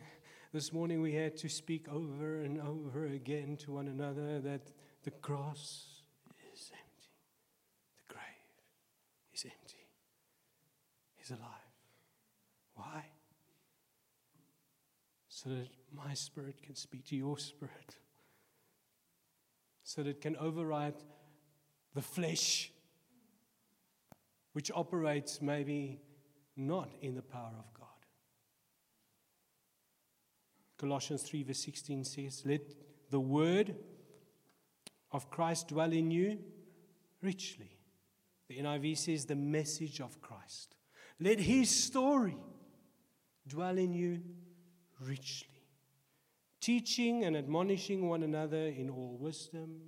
This 0.51 0.73
morning 0.73 1.03
we 1.03 1.13
had 1.13 1.37
to 1.37 1.47
speak 1.47 1.87
over 1.87 2.41
and 2.41 2.59
over 2.59 3.05
again 3.05 3.55
to 3.57 3.71
one 3.73 3.87
another 3.87 4.39
that 4.39 4.71
the 5.03 5.11
cross 5.11 6.01
is 6.55 6.71
empty, 6.71 7.11
the 7.99 8.13
grave 8.15 8.55
is 9.31 9.45
empty, 9.45 9.85
He's 11.17 11.29
alive. 11.29 11.69
Why? 12.73 13.12
So 15.43 15.49
that 15.49 15.67
my 15.91 16.13
spirit 16.13 16.61
can 16.61 16.75
speak 16.75 17.05
to 17.07 17.15
your 17.15 17.37
spirit, 17.37 17.97
so 19.83 20.01
that 20.01 20.09
it 20.09 20.21
can 20.21 20.37
override 20.37 20.95
the 21.93 22.01
flesh, 22.01 22.71
which 24.53 24.71
operates 24.73 25.41
maybe 25.41 25.99
not 26.55 26.89
in 27.01 27.15
the 27.15 27.21
power 27.21 27.51
of 27.57 27.73
God. 27.73 27.87
Colossians 30.77 31.23
3, 31.23 31.43
verse 31.43 31.59
16 31.59 32.05
says, 32.05 32.43
Let 32.45 32.61
the 33.09 33.19
word 33.19 33.75
of 35.11 35.29
Christ 35.29 35.67
dwell 35.69 35.91
in 35.91 36.09
you 36.09 36.39
richly. 37.21 37.77
The 38.47 38.59
NIV 38.59 38.97
says, 38.97 39.25
The 39.25 39.35
message 39.35 39.99
of 39.99 40.21
Christ. 40.21 40.75
Let 41.19 41.39
his 41.39 41.69
story 41.69 42.37
dwell 43.47 43.77
in 43.77 43.93
you 43.93 44.21
richly, 45.07 45.47
teaching 46.61 47.23
and 47.23 47.35
admonishing 47.35 48.07
one 48.09 48.23
another 48.23 48.67
in 48.67 48.89
all 48.89 49.17
wisdom, 49.19 49.81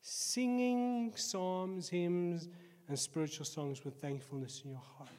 singing 0.00 1.12
psalms, 1.16 1.88
hymns, 1.88 2.48
and 2.88 2.98
spiritual 2.98 3.46
songs 3.46 3.84
with 3.84 4.00
thankfulness 4.00 4.62
in 4.64 4.70
your 4.70 4.82
heart. 4.98 5.10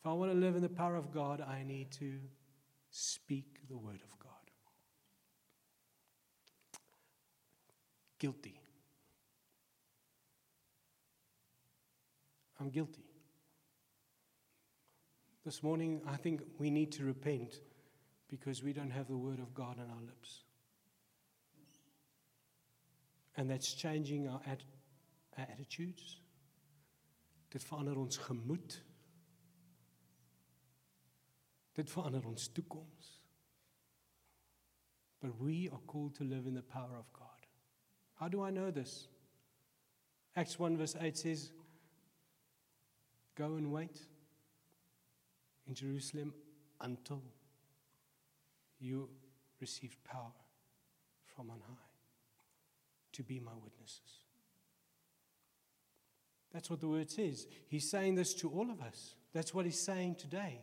If 0.00 0.06
I 0.06 0.12
want 0.12 0.32
to 0.32 0.38
live 0.38 0.54
in 0.54 0.62
the 0.62 0.68
power 0.68 0.96
of 0.96 1.12
God, 1.12 1.40
I 1.40 1.64
need 1.64 1.90
to 1.92 2.14
speak 2.90 3.58
the 3.68 3.76
word 3.76 4.00
of 4.02 4.18
God. 4.18 4.28
Guilty. 8.18 8.60
I'm 12.60 12.70
guilty. 12.70 13.04
This 15.44 15.62
morning, 15.62 16.00
I 16.06 16.16
think 16.16 16.42
we 16.58 16.70
need 16.70 16.92
to 16.92 17.04
repent 17.04 17.60
because 18.28 18.62
we 18.62 18.72
don't 18.72 18.90
have 18.90 19.08
the 19.08 19.16
word 19.16 19.38
of 19.38 19.54
God 19.54 19.78
on 19.78 19.90
our 19.90 20.02
lips. 20.02 20.42
And 23.36 23.48
that's 23.48 23.72
changing 23.72 24.28
our, 24.28 24.40
ad- 24.46 24.64
our 25.38 25.46
attitudes. 25.52 26.18
Dit 27.50 27.62
verander 27.64 27.96
ons 27.96 28.18
gemoed. 28.18 28.80
Dit 31.76 31.90
verander 31.90 32.26
ons 32.26 32.48
toekoms. 32.48 33.12
But 35.20 35.38
we 35.40 35.68
are 35.70 35.80
called 35.86 36.14
to 36.16 36.24
live 36.24 36.46
in 36.46 36.54
the 36.54 36.62
power 36.62 36.96
of 36.98 37.12
God. 37.12 37.46
How 38.14 38.28
do 38.28 38.42
I 38.42 38.50
know 38.50 38.70
this? 38.70 39.08
Acts 40.36 40.58
1 40.58 40.76
verse 40.76 40.96
8 41.00 41.16
says, 41.16 41.50
Go 43.36 43.54
and 43.54 43.72
wait 43.72 44.00
in 45.66 45.74
Jerusalem 45.74 46.34
until 46.80 47.22
you 48.80 49.08
received 49.60 50.02
power 50.04 50.32
from 51.24 51.50
on 51.50 51.60
high 51.60 51.74
to 53.12 53.22
be 53.22 53.40
my 53.40 53.52
witnesses. 53.62 54.22
That's 56.52 56.70
what 56.70 56.80
the 56.80 56.88
word 56.88 57.10
says. 57.10 57.46
He's 57.68 57.90
saying 57.90 58.14
this 58.14 58.34
to 58.34 58.48
all 58.48 58.70
of 58.70 58.80
us. 58.80 59.14
That's 59.32 59.52
what 59.52 59.64
he's 59.64 59.80
saying 59.80 60.16
today. 60.16 60.62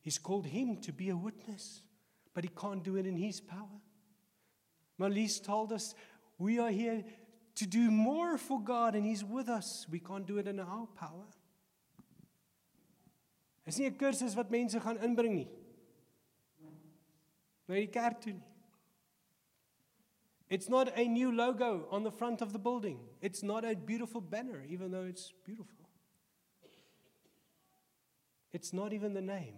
He's 0.00 0.18
called 0.18 0.46
him 0.46 0.76
to 0.82 0.92
be 0.92 1.10
a 1.10 1.16
witness, 1.16 1.82
but 2.32 2.44
he 2.44 2.50
can't 2.50 2.82
do 2.82 2.96
it 2.96 3.06
in 3.06 3.16
his 3.16 3.40
power. 3.40 3.80
Malise 4.98 5.40
told 5.40 5.72
us 5.72 5.94
we 6.38 6.58
are 6.58 6.70
here 6.70 7.04
to 7.56 7.66
do 7.66 7.90
more 7.90 8.38
for 8.38 8.60
God, 8.60 8.94
and 8.94 9.04
he's 9.04 9.24
with 9.24 9.48
us. 9.48 9.86
We 9.90 9.98
can't 9.98 10.26
do 10.26 10.38
it 10.38 10.46
in 10.46 10.60
our 10.60 10.86
power. 10.94 11.26
Is 13.66 13.78
nie 13.78 13.86
'n 13.86 13.96
kursus 13.96 14.36
wat 14.36 14.50
mense 14.50 14.78
gaan 14.80 15.02
inbring 15.02 15.34
nie. 15.34 15.48
Na 17.66 17.74
die 17.74 17.88
kerk 17.90 18.20
toe 18.22 18.32
nie. 18.32 18.52
It's 20.48 20.68
not 20.68 20.92
a 20.96 21.04
new 21.08 21.32
logo 21.32 21.88
on 21.90 22.04
the 22.04 22.10
front 22.10 22.40
of 22.40 22.52
the 22.52 22.58
building. 22.58 23.00
It's 23.20 23.42
not 23.42 23.64
a 23.64 23.74
beautiful 23.74 24.20
banner, 24.20 24.62
even 24.68 24.92
though 24.92 25.02
it's 25.02 25.32
beautiful. 25.44 25.88
It's 28.52 28.72
not 28.72 28.92
even 28.92 29.12
the 29.12 29.20
name 29.20 29.56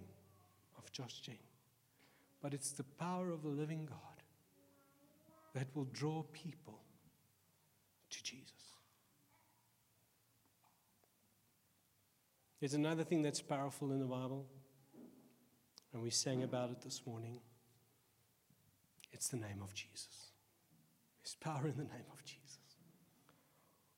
of 0.79 0.91
Josh 0.91 1.21
Gen, 1.21 1.38
but 2.41 2.55
it's 2.55 2.73
the 2.73 2.85
power 2.85 3.31
of 3.31 3.43
the 3.43 3.49
living 3.49 3.85
God 3.85 3.99
that 5.55 5.67
will 5.75 5.85
draw 5.93 6.23
people 6.33 6.81
to 8.11 8.23
Jesus. 8.23 8.53
There's 12.61 12.75
another 12.75 13.05
thing 13.05 13.23
that's 13.23 13.43
powerful 13.43 13.93
in 13.93 14.00
the 14.00 14.07
Bible, 14.07 14.47
and 15.93 16.03
we 16.03 16.11
sang 16.11 16.43
about 16.43 16.71
it 16.71 16.81
this 16.81 17.03
morning. 17.07 17.41
It's 19.12 19.29
the 19.29 19.37
name 19.37 19.61
of 19.62 19.75
Jesus. 19.75 20.33
There's 21.23 21.35
power 21.35 21.67
in 21.67 21.77
the 21.77 21.85
name 21.85 22.07
of 22.12 22.25
Jesus. 22.25 22.59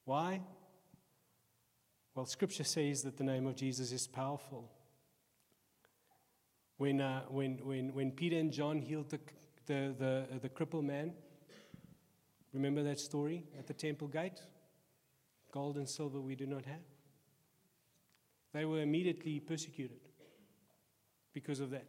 Why? 0.05 0.41
Well, 2.15 2.27
Scripture 2.27 2.65
says 2.65 3.03
that 3.03 3.17
the 3.17 3.25
name 3.25 3.47
of 3.47 3.55
Jesus 3.55 3.93
is 3.93 4.07
powerful. 4.07 4.71
When, 6.77 7.01
uh, 7.01 7.23
when, 7.29 7.59
when, 7.63 7.95
when 7.95 8.11
Peter 8.11 8.39
and 8.39 8.51
John 8.53 8.81
healed 8.81 9.11
the, 9.11 9.21
the, 9.67 9.95
the, 9.99 10.39
the 10.41 10.49
crippled 10.49 10.85
man, 10.85 11.13
remember 12.53 12.83
that 12.83 12.99
story 12.99 13.45
at 13.59 13.67
the 13.67 13.75
temple 13.75 14.09
gate? 14.09 14.41
Gold 15.53 15.77
and 15.77 15.89
silver 15.89 16.21
we 16.21 16.35
do 16.35 16.47
not 16.47 16.65
have. 16.65 16.81
They 18.53 18.65
were 18.65 18.81
immediately 18.81 19.39
persecuted 19.39 20.01
because 21.33 21.61
of 21.61 21.71
that. 21.71 21.87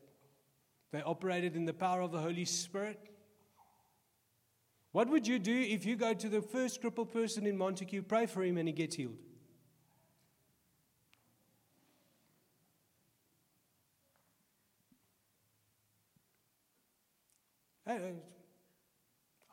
They 0.91 1.01
operated 1.01 1.55
in 1.55 1.65
the 1.65 1.73
power 1.73 2.01
of 2.01 2.11
the 2.11 2.19
Holy 2.19 2.45
Spirit 2.45 3.10
what 4.91 5.09
would 5.09 5.25
you 5.25 5.39
do 5.39 5.57
if 5.57 5.85
you 5.85 5.95
go 5.95 6.13
to 6.13 6.27
the 6.27 6.41
first 6.41 6.81
crippled 6.81 7.13
person 7.13 7.45
in 7.45 7.57
Montagu, 7.57 8.05
pray 8.05 8.25
for 8.25 8.43
him, 8.43 8.57
and 8.57 8.67
he 8.67 8.73
gets 8.73 8.95
healed? 8.95 9.17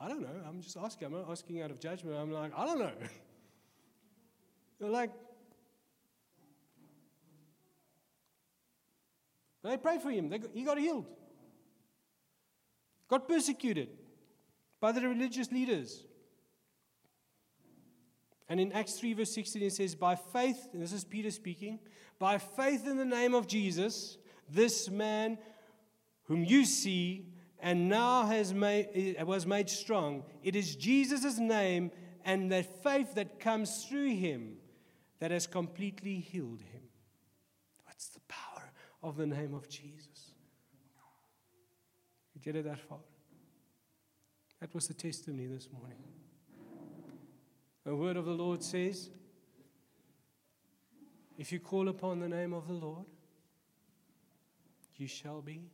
I 0.00 0.06
don't 0.06 0.22
know. 0.22 0.28
I'm 0.46 0.60
just 0.60 0.76
asking. 0.76 1.06
I'm 1.06 1.12
not 1.12 1.30
asking 1.30 1.60
out 1.60 1.70
of 1.70 1.80
judgment. 1.80 2.16
I'm 2.16 2.30
like, 2.30 2.52
I 2.56 2.66
don't 2.66 2.78
know. 2.78 2.92
They're 4.80 4.90
like, 4.90 5.10
they 9.64 9.76
pray 9.76 9.98
for 9.98 10.10
him. 10.10 10.28
Got, 10.28 10.40
he 10.54 10.62
got 10.62 10.78
healed. 10.78 11.06
Got 13.08 13.26
persecuted 13.26 13.88
by 14.80 14.92
the 14.92 15.00
religious 15.00 15.50
leaders. 15.50 16.04
And 18.48 18.60
in 18.60 18.72
Acts 18.72 18.94
3, 18.94 19.12
verse 19.12 19.34
16, 19.34 19.62
it 19.62 19.72
says, 19.72 19.94
By 19.94 20.14
faith, 20.14 20.68
and 20.72 20.82
this 20.82 20.92
is 20.92 21.04
Peter 21.04 21.30
speaking, 21.30 21.78
by 22.18 22.38
faith 22.38 22.86
in 22.86 22.96
the 22.96 23.04
name 23.04 23.34
of 23.34 23.46
Jesus, 23.46 24.16
this 24.48 24.88
man 24.88 25.38
whom 26.24 26.44
you 26.44 26.64
see 26.64 27.26
and 27.60 27.88
now 27.88 28.24
has 28.24 28.54
made, 28.54 28.88
eh, 28.94 29.22
was 29.22 29.46
made 29.46 29.68
strong, 29.68 30.24
it 30.42 30.56
is 30.56 30.76
Jesus' 30.76 31.38
name 31.38 31.90
and 32.24 32.50
that 32.52 32.82
faith 32.82 33.14
that 33.14 33.40
comes 33.40 33.84
through 33.84 34.14
him 34.14 34.56
that 35.18 35.30
has 35.30 35.46
completely 35.46 36.20
healed 36.20 36.62
him. 36.62 36.82
What's 37.84 38.08
the 38.08 38.20
power 38.28 38.70
of 39.02 39.16
the 39.16 39.26
name 39.26 39.54
of 39.54 39.68
Jesus? 39.68 40.32
You 42.34 42.40
get 42.40 42.56
it 42.56 42.64
that 42.64 42.78
far? 42.78 42.98
That 44.60 44.74
was 44.74 44.88
the 44.88 44.94
testimony 44.94 45.46
this 45.46 45.68
morning. 45.72 45.98
The 47.84 47.94
word 47.94 48.16
of 48.16 48.24
the 48.24 48.32
Lord 48.32 48.62
says, 48.62 49.10
If 51.36 51.52
you 51.52 51.60
call 51.60 51.88
upon 51.88 52.18
the 52.18 52.28
name 52.28 52.52
of 52.52 52.66
the 52.66 52.74
Lord, 52.74 53.06
you 54.96 55.06
shall 55.06 55.40
be 55.40 55.70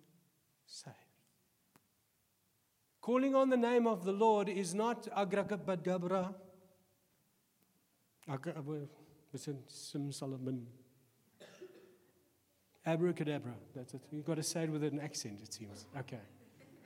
saved. 0.67 0.97
Calling 3.01 3.35
on 3.35 3.51
the 3.51 3.57
name 3.57 3.87
of 3.87 4.05
the 4.05 4.13
Lord 4.13 4.49
is 4.49 4.75
not 4.75 5.09
Solomon. 10.13 10.67
Abracadabra. 12.87 13.55
That's 13.75 13.95
it. 13.95 14.03
You've 14.11 14.25
got 14.25 14.37
to 14.37 14.43
say 14.43 14.65
it 14.65 14.71
with 14.71 14.85
an 14.85 15.01
accent, 15.01 15.41
it 15.43 15.53
seems. 15.53 15.87
Okay. 15.99 16.21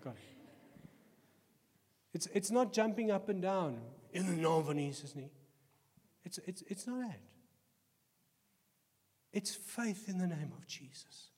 Got 0.02 0.14
it. 0.14 0.37
It's, 2.18 2.26
it's 2.34 2.50
not 2.50 2.72
jumping 2.72 3.12
up 3.12 3.28
and 3.28 3.40
down 3.40 3.78
in 4.12 4.26
the 4.26 4.62
van 4.62 4.76
Jesus 4.76 5.14
nie. 5.14 5.30
It's, 6.24 6.38
it's, 6.48 6.64
it's 6.66 6.84
not 6.84 7.02
that. 7.02 7.20
It's 9.32 9.54
faith 9.54 10.08
in 10.08 10.18
the 10.18 10.26
name 10.26 10.50
of 10.58 10.66
Jesus, 10.66 11.30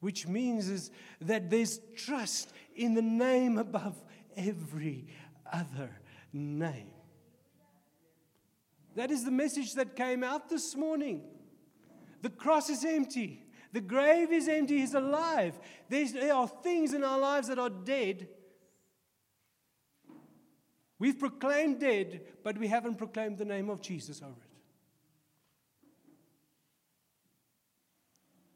which 0.00 0.26
means 0.26 0.68
is 0.68 0.90
that 1.20 1.50
there's 1.50 1.78
trust 1.94 2.52
in 2.74 2.94
the 2.94 3.02
name 3.02 3.58
above 3.58 3.94
every 4.36 5.06
other 5.52 5.90
name. 6.32 6.90
That 8.96 9.12
is 9.12 9.24
the 9.24 9.30
message 9.30 9.74
that 9.74 9.94
came 9.94 10.24
out 10.24 10.48
this 10.48 10.74
morning. 10.74 11.22
The 12.22 12.30
cross 12.30 12.70
is 12.70 12.84
empty. 12.84 13.44
The 13.72 13.80
grave 13.80 14.32
is 14.32 14.48
empty. 14.48 14.78
He's 14.80 14.94
alive. 14.94 15.54
There's, 15.88 16.12
there 16.12 16.34
are 16.34 16.48
things 16.48 16.92
in 16.92 17.04
our 17.04 17.20
lives 17.20 17.46
that 17.46 17.60
are 17.60 17.70
dead 17.70 18.26
We've 20.98 21.18
proclaimed 21.18 21.80
dead, 21.80 22.22
but 22.42 22.58
we 22.58 22.68
haven't 22.68 22.96
proclaimed 22.96 23.38
the 23.38 23.44
name 23.44 23.68
of 23.68 23.80
Jesus 23.80 24.22
over 24.22 24.30
it. 24.30 24.54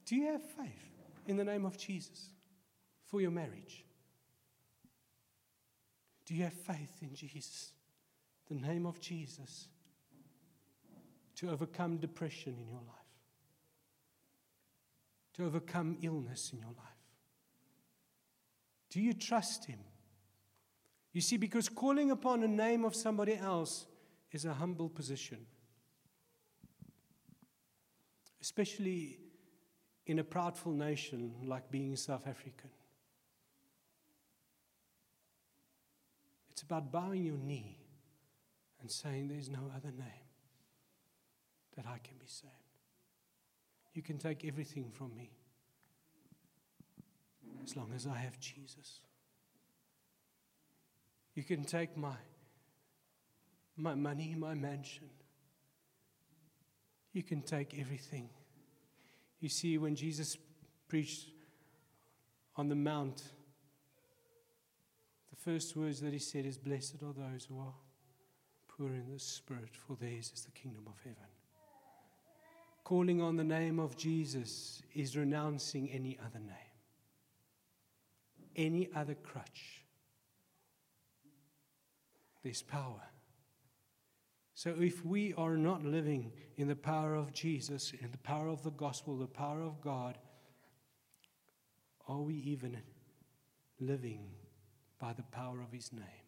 Do 0.07 0.17
you 0.17 0.33
have 0.33 0.43
faith 0.43 0.89
in 1.27 1.37
the 1.37 1.45
name 1.45 1.67
of 1.67 1.77
Jesus 1.77 2.31
for 3.07 3.21
your 3.21 3.31
marriage? 3.31 3.85
Do 6.25 6.35
you 6.35 6.45
have 6.45 6.53
faith 6.53 7.03
in 7.03 7.15
Jesus, 7.15 7.73
the 8.49 8.55
name 8.55 8.87
of 8.87 9.01
Jesus, 9.01 9.69
to 11.37 11.51
overcome 11.51 11.99
depression 11.99 12.57
in 12.59 12.69
your 12.69 12.81
life, 12.81 12.97
to 15.35 15.45
overcome 15.45 15.99
illness 16.03 16.51
in 16.53 16.59
your 16.59 16.69
life? 16.69 16.99
Do 18.91 19.01
you 19.01 19.13
trust 19.13 19.67
Him? 19.67 19.81
You 21.13 21.21
see, 21.21 21.37
because 21.37 21.69
calling 21.69 22.11
upon 22.11 22.43
a 22.43 22.49
name 22.49 22.85
of 22.85 22.95
somebody 22.95 23.37
else 23.37 23.87
is 24.31 24.45
a 24.45 24.53
humble 24.53 24.89
position, 24.89 25.47
especially 28.41 29.19
in 30.07 30.19
a 30.19 30.25
proudful 30.25 30.75
nation 30.75 31.35
like 31.45 31.71
being 31.71 31.97
South 31.97 32.27
African. 32.27 32.71
It's 36.51 36.63
about 36.63 36.91
bowing 36.91 37.25
your 37.25 37.37
knee 37.37 37.79
and 38.81 38.91
saying, 38.91 39.29
There's 39.29 39.49
no 39.49 39.71
other 39.75 39.91
name 39.91 40.29
that 41.77 41.87
I 41.87 41.99
can 42.03 42.17
be 42.19 42.27
saved. 42.27 42.53
You 43.95 44.03
can 44.03 44.19
take 44.19 44.45
everything 44.45 44.91
from 44.91 45.15
me 45.17 45.31
as 47.65 47.77
long 47.77 47.93
as 47.95 48.07
I 48.07 48.17
have 48.17 48.39
Jesus. 48.41 49.01
You 51.39 51.45
can 51.45 51.63
take 51.63 51.97
my, 51.97 52.17
my 53.77 53.95
money, 53.95 54.35
my 54.37 54.55
mansion. 54.55 55.09
You 57.13 57.23
can 57.23 57.43
take 57.43 57.79
everything. 57.79 58.29
You 59.39 59.49
see, 59.49 59.79
when 59.79 59.95
Jesus 59.95 60.37
preached 60.89 61.29
on 62.57 62.69
the 62.69 62.75
mount, 62.75 63.23
the 65.31 65.37
first 65.37 65.77
words 65.77 66.01
that 66.01 66.13
he 66.13 66.19
said 66.19 66.45
is, 66.45 66.59
Blessed 66.59 67.05
are 67.05 67.13
those 67.13 67.45
who 67.49 67.61
are 67.61 67.75
poor 68.67 68.89
in 68.89 69.09
the 69.09 69.21
spirit, 69.21 69.77
for 69.77 69.95
theirs 69.95 70.33
is 70.35 70.43
the 70.43 70.51
kingdom 70.51 70.89
of 70.89 70.99
heaven. 71.05 71.31
Calling 72.83 73.23
on 73.23 73.37
the 73.37 73.45
name 73.45 73.79
of 73.79 73.97
Jesus 73.97 74.83
is 74.93 75.17
renouncing 75.17 75.89
any 75.93 76.19
other 76.19 76.41
name. 76.41 76.57
any 78.57 78.89
other 78.97 79.15
crutch. 79.15 79.78
There's 82.49 82.63
power. 82.63 83.03
So 84.55 84.75
if 84.81 85.05
we 85.05 85.35
are 85.35 85.59
not 85.59 85.85
living 85.85 86.33
in 86.57 86.67
the 86.67 86.75
power 86.75 87.15
of 87.15 87.35
Jesus, 87.35 87.93
in 88.01 88.11
the 88.11 88.17
power 88.17 88.49
of 88.49 88.63
the 88.63 88.71
gospel, 88.71 89.19
the 89.19 89.27
power 89.27 89.61
of 89.61 89.83
God, 89.83 90.17
are 92.09 92.23
we 92.23 92.37
even 92.37 92.79
living 93.79 94.31
by 94.99 95.13
the 95.13 95.25
power 95.25 95.61
of 95.61 95.71
his 95.71 95.93
name? 95.93 96.25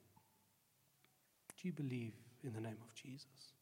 Do 1.57 1.69
you 1.69 1.73
believe 1.73 2.13
in 2.45 2.53
the 2.53 2.61
name 2.61 2.77
of 2.87 2.95
Jesus? 2.95 3.55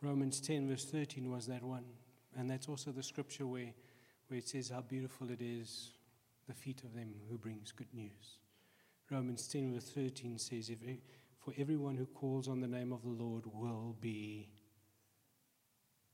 Romans 0.00 0.40
10, 0.40 0.68
verse 0.68 0.84
13 0.84 1.28
was 1.28 1.48
that 1.48 1.64
one. 1.64 1.82
And 2.36 2.50
that's 2.50 2.68
also 2.68 2.90
the 2.90 3.02
scripture 3.02 3.46
where, 3.46 3.72
where 4.28 4.38
it 4.38 4.48
says 4.48 4.70
how 4.70 4.80
beautiful 4.80 5.30
it 5.30 5.40
is, 5.40 5.92
the 6.46 6.54
feet 6.54 6.82
of 6.84 6.94
them 6.94 7.14
who 7.28 7.38
brings 7.38 7.72
good 7.72 7.92
news. 7.92 8.38
Romans 9.10 9.46
10, 9.48 9.74
verse 9.74 9.90
13 9.90 10.38
says, 10.38 10.70
For 11.38 11.52
everyone 11.58 11.96
who 11.96 12.06
calls 12.06 12.48
on 12.48 12.60
the 12.60 12.68
name 12.68 12.92
of 12.92 13.02
the 13.02 13.08
Lord 13.08 13.44
will 13.46 13.96
be 14.00 14.50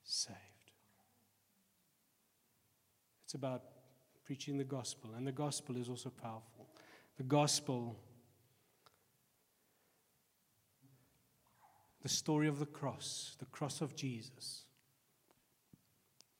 saved. 0.02 0.38
It's 3.24 3.34
about 3.34 3.62
preaching 4.24 4.58
the 4.58 4.64
gospel, 4.64 5.10
and 5.16 5.26
the 5.26 5.32
gospel 5.32 5.76
is 5.76 5.88
also 5.88 6.10
powerful. 6.10 6.68
The 7.16 7.24
gospel 7.24 7.96
the 12.04 12.08
story 12.10 12.48
of 12.48 12.58
the 12.58 12.66
cross, 12.66 13.34
the 13.38 13.46
cross 13.46 13.80
of 13.80 13.96
Jesus, 13.96 14.64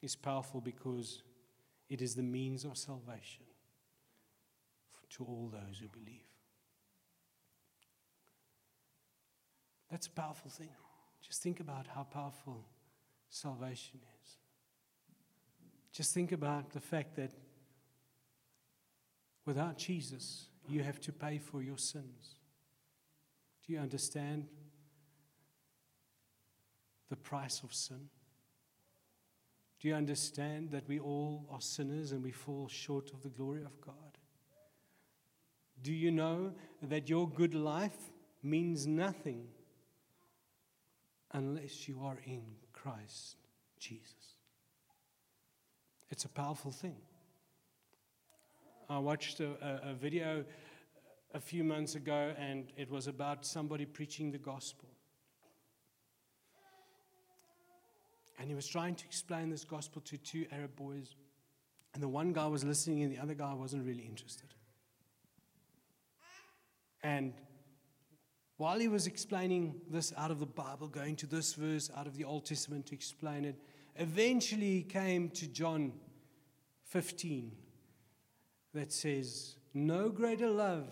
is 0.05 0.15
powerful 0.15 0.61
because 0.61 1.23
it 1.89 2.03
is 2.03 2.15
the 2.15 2.23
means 2.23 2.65
of 2.65 2.77
salvation 2.77 3.45
to 5.11 5.25
all 5.25 5.51
those 5.53 5.79
who 5.79 5.89
believe. 5.89 6.27
That's 9.91 10.07
a 10.07 10.11
powerful 10.11 10.51
thing. 10.51 10.71
Just 11.23 11.43
think 11.43 11.61
about 11.61 11.87
how 11.87 12.03
powerful 12.03 12.65
salvation 13.29 14.01
is. 14.23 14.31
Just 15.93 16.13
think 16.13 16.33
about 16.33 16.71
the 16.71 16.81
fact 16.81 17.15
that 17.17 17.31
without 19.47 19.79
Jesus, 19.79 20.49
you 20.69 20.83
have 20.83 21.01
to 21.01 21.13
pay 21.13 21.39
for 21.39 21.63
your 21.63 21.79
sins. 21.79 22.37
Do 23.65 23.73
you 23.73 23.79
understand 23.79 24.49
the 27.09 27.17
price 27.17 27.63
of 27.63 27.73
sin? 27.73 28.09
Do 29.85 29.91
you 29.91 29.97
understand 29.97 30.71
that 30.71 30.89
we 30.89 30.99
all 30.99 31.45
are 31.51 31.61
sinners 31.61 32.13
and 32.13 32.23
we 32.25 32.31
fall 32.31 32.69
short 32.69 33.13
of 33.13 33.21
the 33.21 33.29
glory 33.29 33.65
of 33.65 33.79
God? 33.83 34.17
Do 35.83 35.93
you 35.93 36.11
know 36.11 36.53
that 36.81 37.11
your 37.11 37.29
good 37.29 37.55
life 37.55 38.11
means 38.43 38.87
nothing 38.87 39.47
unless 41.33 41.87
you 41.87 42.01
are 42.03 42.17
in 42.25 42.45
Christ 42.73 43.37
Jesus? 43.79 44.37
It's 46.09 46.25
a 46.25 46.31
powerful 46.31 46.71
thing. 46.71 46.97
I 48.89 48.97
watched 49.01 49.41
a, 49.41 49.51
a, 49.61 49.91
a 49.91 49.93
video 49.93 50.47
a 51.35 51.41
few 51.41 51.63
months 51.63 51.95
ago, 51.95 52.33
and 52.39 52.73
it 52.79 52.91
was 52.91 53.07
about 53.07 53.45
somebody 53.45 53.85
preaching 53.85 54.33
the 54.33 54.39
gospel. 54.39 54.89
And 58.39 58.49
he 58.49 58.55
was 58.55 58.67
trying 58.67 58.95
to 58.97 59.05
explain 59.05 59.51
this 59.51 59.65
gospel 59.65 60.03
to 60.03 60.19
two 60.19 60.47
Arab 60.53 60.75
boys. 60.77 61.15
And 61.95 62.03
the 62.03 62.09
one 62.09 62.33
guy 62.33 62.47
was 62.47 62.65
listening, 62.65 63.03
and 63.03 63.13
the 63.13 63.19
other 63.19 63.35
guy 63.35 63.55
wasn't 63.55 63.87
really 63.87 64.03
interested. 64.03 64.49
And 67.03 67.35
while 68.57 68.79
he 68.79 68.89
was 68.89 69.07
explaining 69.07 69.81
this 69.91 70.13
out 70.17 70.31
of 70.31 70.41
the 70.41 70.47
Bible, 70.47 70.89
going 70.89 71.17
to 71.17 71.27
this 71.27 71.55
verse 71.55 71.91
out 71.97 72.07
of 72.07 72.17
the 72.17 72.25
Old 72.25 72.47
Testament 72.47 72.87
to 72.87 72.95
explain 72.95 73.45
it, 73.45 73.57
eventually 73.97 74.71
he 74.77 74.83
came 74.83 75.29
to 75.31 75.47
John 75.47 75.93
15 76.85 77.53
that 78.73 78.93
says, 78.93 79.57
No 79.73 80.09
greater 80.09 80.49
love 80.49 80.89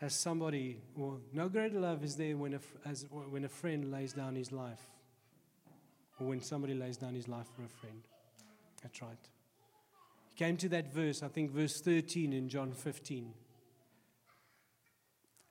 as 0.00 0.14
somebody, 0.14 0.78
well, 0.94 1.20
no 1.32 1.48
greater 1.48 1.80
love 1.80 2.04
is 2.04 2.16
there 2.16 2.36
when 2.36 2.54
a, 2.54 2.60
as, 2.84 3.06
when 3.10 3.44
a 3.44 3.48
friend 3.48 3.90
lays 3.90 4.12
down 4.12 4.34
his 4.34 4.52
life, 4.52 4.82
or 6.20 6.26
when 6.26 6.40
somebody 6.40 6.74
lays 6.74 6.96
down 6.96 7.14
his 7.14 7.28
life 7.28 7.46
for 7.56 7.62
a 7.62 7.68
friend. 7.68 8.02
That's 8.82 9.00
right. 9.00 9.16
He 10.30 10.36
came 10.36 10.56
to 10.58 10.68
that 10.70 10.92
verse, 10.92 11.22
I 11.22 11.28
think 11.28 11.50
verse 11.50 11.80
13 11.80 12.32
in 12.32 12.48
John 12.48 12.72
15. 12.72 13.32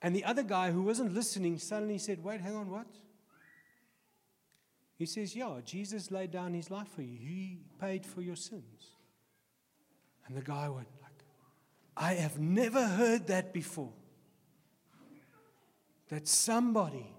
And 0.01 0.15
the 0.15 0.23
other 0.25 0.43
guy 0.43 0.71
who 0.71 0.83
wasn't 0.83 1.13
listening 1.13 1.57
suddenly 1.57 1.97
said, 1.97 2.23
Wait, 2.23 2.41
hang 2.41 2.55
on, 2.55 2.69
what? 2.69 2.85
He 4.97 5.07
says, 5.07 5.35
Yeah, 5.35 5.55
Jesus 5.65 6.11
laid 6.11 6.29
down 6.29 6.53
his 6.53 6.69
life 6.69 6.89
for 6.89 7.01
you. 7.01 7.17
He 7.17 7.57
paid 7.81 8.05
for 8.05 8.21
your 8.21 8.35
sins. 8.35 8.91
And 10.27 10.37
the 10.37 10.41
guy 10.41 10.69
went, 10.69 10.87
like, 11.01 11.23
I 11.97 12.13
have 12.13 12.39
never 12.39 12.85
heard 12.85 13.27
that 13.27 13.53
before 13.53 13.93
that 16.09 16.27
somebody 16.27 17.13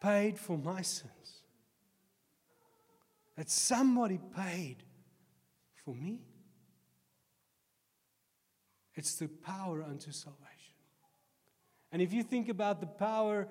paid 0.00 0.38
for 0.38 0.58
my 0.58 0.82
sins. 0.82 1.10
That 3.36 3.50
somebody 3.50 4.18
paid 4.34 4.82
for 5.84 5.94
me. 5.94 6.20
It's 8.94 9.14
the 9.16 9.28
power 9.28 9.82
unto 9.82 10.10
salvation. 10.10 10.46
And 11.92 12.00
if 12.02 12.12
you 12.12 12.22
think 12.22 12.48
about 12.48 12.80
the 12.80 12.86
power 12.86 13.46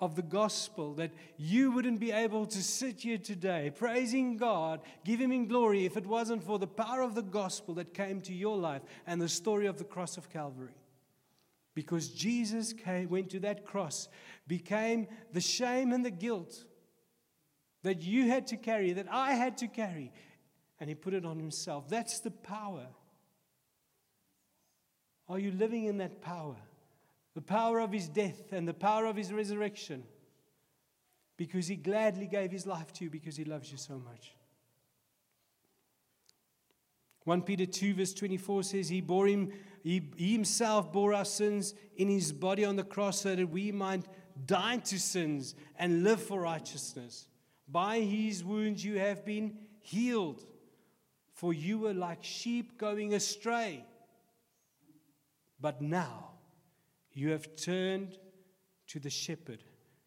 of 0.00 0.16
the 0.16 0.22
gospel, 0.22 0.94
that 0.94 1.10
you 1.36 1.70
wouldn't 1.72 2.00
be 2.00 2.12
able 2.12 2.46
to 2.46 2.62
sit 2.62 3.00
here 3.00 3.18
today 3.18 3.72
praising 3.74 4.36
God, 4.36 4.80
giving 5.04 5.32
Him 5.32 5.46
glory, 5.46 5.84
if 5.84 5.96
it 5.96 6.06
wasn't 6.06 6.42
for 6.42 6.58
the 6.58 6.66
power 6.66 7.02
of 7.02 7.14
the 7.14 7.22
gospel 7.22 7.74
that 7.74 7.94
came 7.94 8.20
to 8.22 8.32
your 8.32 8.56
life 8.56 8.82
and 9.06 9.20
the 9.20 9.28
story 9.28 9.66
of 9.66 9.78
the 9.78 9.84
cross 9.84 10.16
of 10.16 10.30
Calvary. 10.30 10.74
Because 11.78 12.08
Jesus 12.08 12.72
came, 12.72 13.08
went 13.08 13.30
to 13.30 13.38
that 13.38 13.64
cross, 13.64 14.08
became 14.48 15.06
the 15.32 15.40
shame 15.40 15.92
and 15.92 16.04
the 16.04 16.10
guilt 16.10 16.64
that 17.84 18.02
you 18.02 18.26
had 18.28 18.48
to 18.48 18.56
carry, 18.56 18.94
that 18.94 19.06
I 19.08 19.34
had 19.34 19.58
to 19.58 19.68
carry, 19.68 20.12
and 20.80 20.88
He 20.88 20.96
put 20.96 21.14
it 21.14 21.24
on 21.24 21.38
Himself. 21.38 21.88
That's 21.88 22.18
the 22.18 22.32
power. 22.32 22.88
Are 25.28 25.38
you 25.38 25.52
living 25.52 25.84
in 25.84 25.98
that 25.98 26.20
power? 26.20 26.56
The 27.36 27.42
power 27.42 27.78
of 27.78 27.92
His 27.92 28.08
death 28.08 28.52
and 28.52 28.66
the 28.66 28.74
power 28.74 29.06
of 29.06 29.14
His 29.14 29.32
resurrection. 29.32 30.02
Because 31.36 31.68
He 31.68 31.76
gladly 31.76 32.26
gave 32.26 32.50
His 32.50 32.66
life 32.66 32.92
to 32.94 33.04
you 33.04 33.10
because 33.10 33.36
He 33.36 33.44
loves 33.44 33.70
you 33.70 33.78
so 33.78 34.02
much. 34.04 34.34
1 37.28 37.42
Peter 37.42 37.66
2, 37.66 37.92
verse 37.92 38.14
24 38.14 38.62
says, 38.62 38.88
He 38.88 39.02
bore 39.02 39.26
him 39.26 39.52
he, 39.82 40.10
he 40.16 40.32
himself 40.32 40.92
bore 40.92 41.12
our 41.12 41.26
sins 41.26 41.74
in 41.96 42.08
his 42.08 42.32
body 42.32 42.64
on 42.64 42.76
the 42.76 42.84
cross 42.84 43.20
so 43.20 43.36
that 43.36 43.50
we 43.50 43.70
might 43.70 44.04
die 44.46 44.78
to 44.78 44.98
sins 44.98 45.54
and 45.78 46.04
live 46.04 46.22
for 46.22 46.40
righteousness. 46.40 47.26
By 47.68 48.00
his 48.00 48.42
wounds 48.42 48.82
you 48.84 48.98
have 48.98 49.26
been 49.26 49.58
healed, 49.78 50.42
for 51.34 51.52
you 51.52 51.78
were 51.78 51.94
like 51.94 52.24
sheep 52.24 52.78
going 52.78 53.12
astray. 53.12 53.84
But 55.60 55.82
now 55.82 56.30
you 57.12 57.30
have 57.30 57.56
turned 57.56 58.16
to 58.86 58.98
the 58.98 59.10
shepherd 59.10 59.62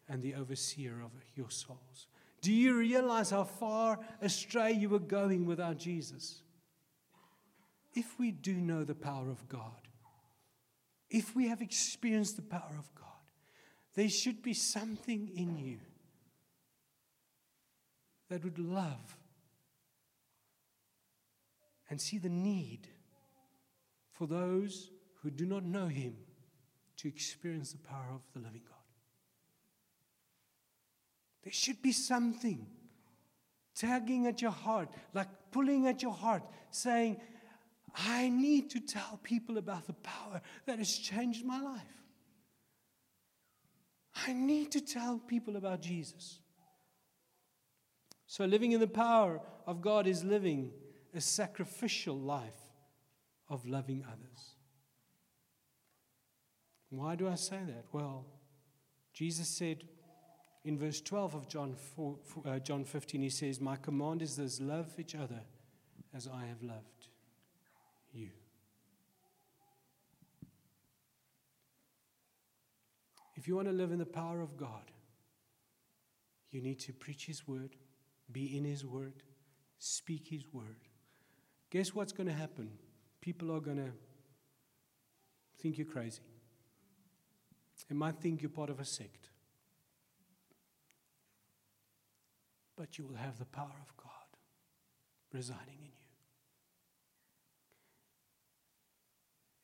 and 0.08 0.20
the 0.22 0.34
overseer 0.34 1.00
of 1.04 1.12
your 1.36 1.50
souls. 1.50 2.08
Do 2.40 2.52
you 2.52 2.76
realize 2.76 3.30
how 3.30 3.44
far 3.44 4.00
astray 4.20 4.72
you 4.72 4.88
were 4.88 4.98
going 4.98 5.46
without 5.46 5.78
Jesus? 5.78 6.41
If 7.94 8.18
we 8.18 8.30
do 8.30 8.54
know 8.54 8.84
the 8.84 8.94
power 8.94 9.30
of 9.30 9.48
God, 9.48 9.88
if 11.10 11.36
we 11.36 11.48
have 11.48 11.60
experienced 11.60 12.36
the 12.36 12.42
power 12.42 12.74
of 12.78 12.94
God, 12.94 13.06
there 13.94 14.08
should 14.08 14.42
be 14.42 14.54
something 14.54 15.30
in 15.36 15.58
you 15.58 15.78
that 18.30 18.42
would 18.44 18.58
love 18.58 19.16
and 21.90 22.00
see 22.00 22.16
the 22.16 22.30
need 22.30 22.88
for 24.10 24.26
those 24.26 24.90
who 25.22 25.30
do 25.30 25.44
not 25.44 25.64
know 25.64 25.86
Him 25.86 26.16
to 26.96 27.08
experience 27.08 27.72
the 27.72 27.78
power 27.78 28.08
of 28.14 28.22
the 28.32 28.38
living 28.38 28.62
God. 28.66 28.78
There 31.42 31.52
should 31.52 31.82
be 31.82 31.92
something 31.92 32.66
tugging 33.74 34.26
at 34.26 34.40
your 34.40 34.52
heart, 34.52 34.88
like 35.12 35.28
pulling 35.50 35.86
at 35.86 36.02
your 36.02 36.12
heart, 36.12 36.42
saying, 36.70 37.20
I 37.94 38.28
need 38.28 38.70
to 38.70 38.80
tell 38.80 39.20
people 39.22 39.58
about 39.58 39.86
the 39.86 39.92
power 39.92 40.40
that 40.66 40.78
has 40.78 40.96
changed 40.96 41.44
my 41.44 41.60
life. 41.60 41.80
I 44.26 44.32
need 44.32 44.72
to 44.72 44.80
tell 44.80 45.18
people 45.18 45.56
about 45.56 45.80
Jesus. 45.80 46.38
So, 48.26 48.44
living 48.44 48.72
in 48.72 48.80
the 48.80 48.86
power 48.86 49.40
of 49.66 49.82
God 49.82 50.06
is 50.06 50.24
living 50.24 50.70
a 51.14 51.20
sacrificial 51.20 52.16
life 52.16 52.60
of 53.48 53.66
loving 53.66 54.04
others. 54.06 54.56
Why 56.88 57.14
do 57.14 57.28
I 57.28 57.34
say 57.34 57.58
that? 57.66 57.84
Well, 57.92 58.26
Jesus 59.12 59.48
said 59.48 59.84
in 60.64 60.78
verse 60.78 61.00
12 61.00 61.34
of 61.34 61.48
John, 61.48 61.74
4, 61.74 62.18
uh, 62.46 62.58
John 62.60 62.84
15, 62.84 63.22
he 63.22 63.30
says, 63.30 63.60
My 63.60 63.76
command 63.76 64.22
is 64.22 64.36
this 64.36 64.60
love 64.60 64.92
each 64.98 65.14
other 65.14 65.40
as 66.14 66.28
I 66.28 66.46
have 66.46 66.62
loved 66.62 67.08
you. 68.12 68.30
If 73.42 73.48
you 73.48 73.56
want 73.56 73.66
to 73.66 73.74
live 73.74 73.90
in 73.90 73.98
the 73.98 74.06
power 74.06 74.40
of 74.40 74.56
God, 74.56 74.92
you 76.52 76.60
need 76.62 76.78
to 76.78 76.92
preach 76.92 77.26
His 77.26 77.44
word, 77.44 77.74
be 78.30 78.56
in 78.56 78.64
His 78.64 78.86
word, 78.86 79.24
speak 79.80 80.28
His 80.28 80.44
word. 80.52 80.76
Guess 81.70 81.92
what's 81.92 82.12
going 82.12 82.28
to 82.28 82.32
happen? 82.32 82.70
People 83.20 83.50
are 83.50 83.58
going 83.58 83.78
to 83.78 83.90
think 85.60 85.76
you're 85.76 85.88
crazy. 85.88 86.22
They 87.88 87.96
might 87.96 88.20
think 88.20 88.42
you're 88.42 88.48
part 88.48 88.70
of 88.70 88.78
a 88.78 88.84
sect. 88.84 89.30
But 92.76 92.96
you 92.96 93.06
will 93.06 93.16
have 93.16 93.40
the 93.40 93.44
power 93.44 93.74
of 93.82 93.96
God 93.96 94.38
residing 95.32 95.78
in 95.80 95.86
you. 95.86 96.04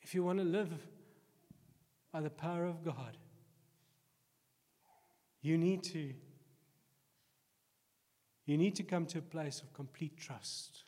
If 0.03 0.17
you 0.17 0.25
want 0.25 0.41
to 0.41 0.45
live 0.45 0.73
by 2.13 2.23
the 2.23 2.31
power 2.31 2.65
of 2.65 2.83
God, 2.83 3.17
you 5.41 5.57
need 5.59 5.83
to 5.85 6.15
you 8.47 8.57
need 8.57 8.77
to 8.77 8.83
come 8.83 9.05
to 9.07 9.19
a 9.19 9.23
place 9.23 9.61
of 9.61 9.75
complete 9.75 10.17
trust 10.17 10.85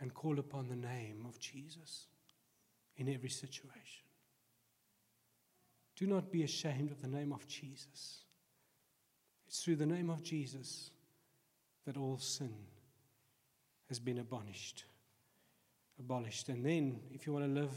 and 0.00 0.14
call 0.14 0.38
upon 0.38 0.68
the 0.68 0.76
name 0.76 1.24
of 1.28 1.40
Jesus 1.40 2.06
in 2.96 3.08
every 3.08 3.30
situation. 3.30 4.04
Do 5.96 6.06
not 6.06 6.30
be 6.30 6.44
ashamed 6.44 6.92
of 6.92 7.02
the 7.02 7.08
name 7.08 7.32
of 7.32 7.48
Jesus. 7.48 8.22
It's 9.48 9.64
through 9.64 9.76
the 9.76 9.86
name 9.86 10.08
of 10.08 10.22
Jesus 10.22 10.92
that 11.84 11.96
all 11.96 12.18
sin 12.18 12.54
has 13.88 13.98
been 13.98 14.18
abolished. 14.18 14.84
Abolished. 15.98 16.48
And 16.48 16.64
then, 16.64 17.00
if 17.12 17.26
you 17.26 17.32
want 17.32 17.46
to 17.46 17.60
live 17.60 17.72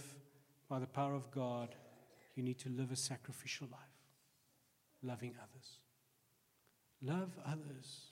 by 0.69 0.77
the 0.77 0.86
power 0.86 1.15
of 1.15 1.32
God, 1.32 1.73
you 2.36 2.43
need 2.43 2.60
to 2.60 2.69
live 2.69 2.91
a 2.91 2.95
sacrificial 2.95 3.67
life, 3.71 3.90
loving 5.04 5.34
others. 5.42 5.80
Love 7.02 7.32
others 7.46 8.12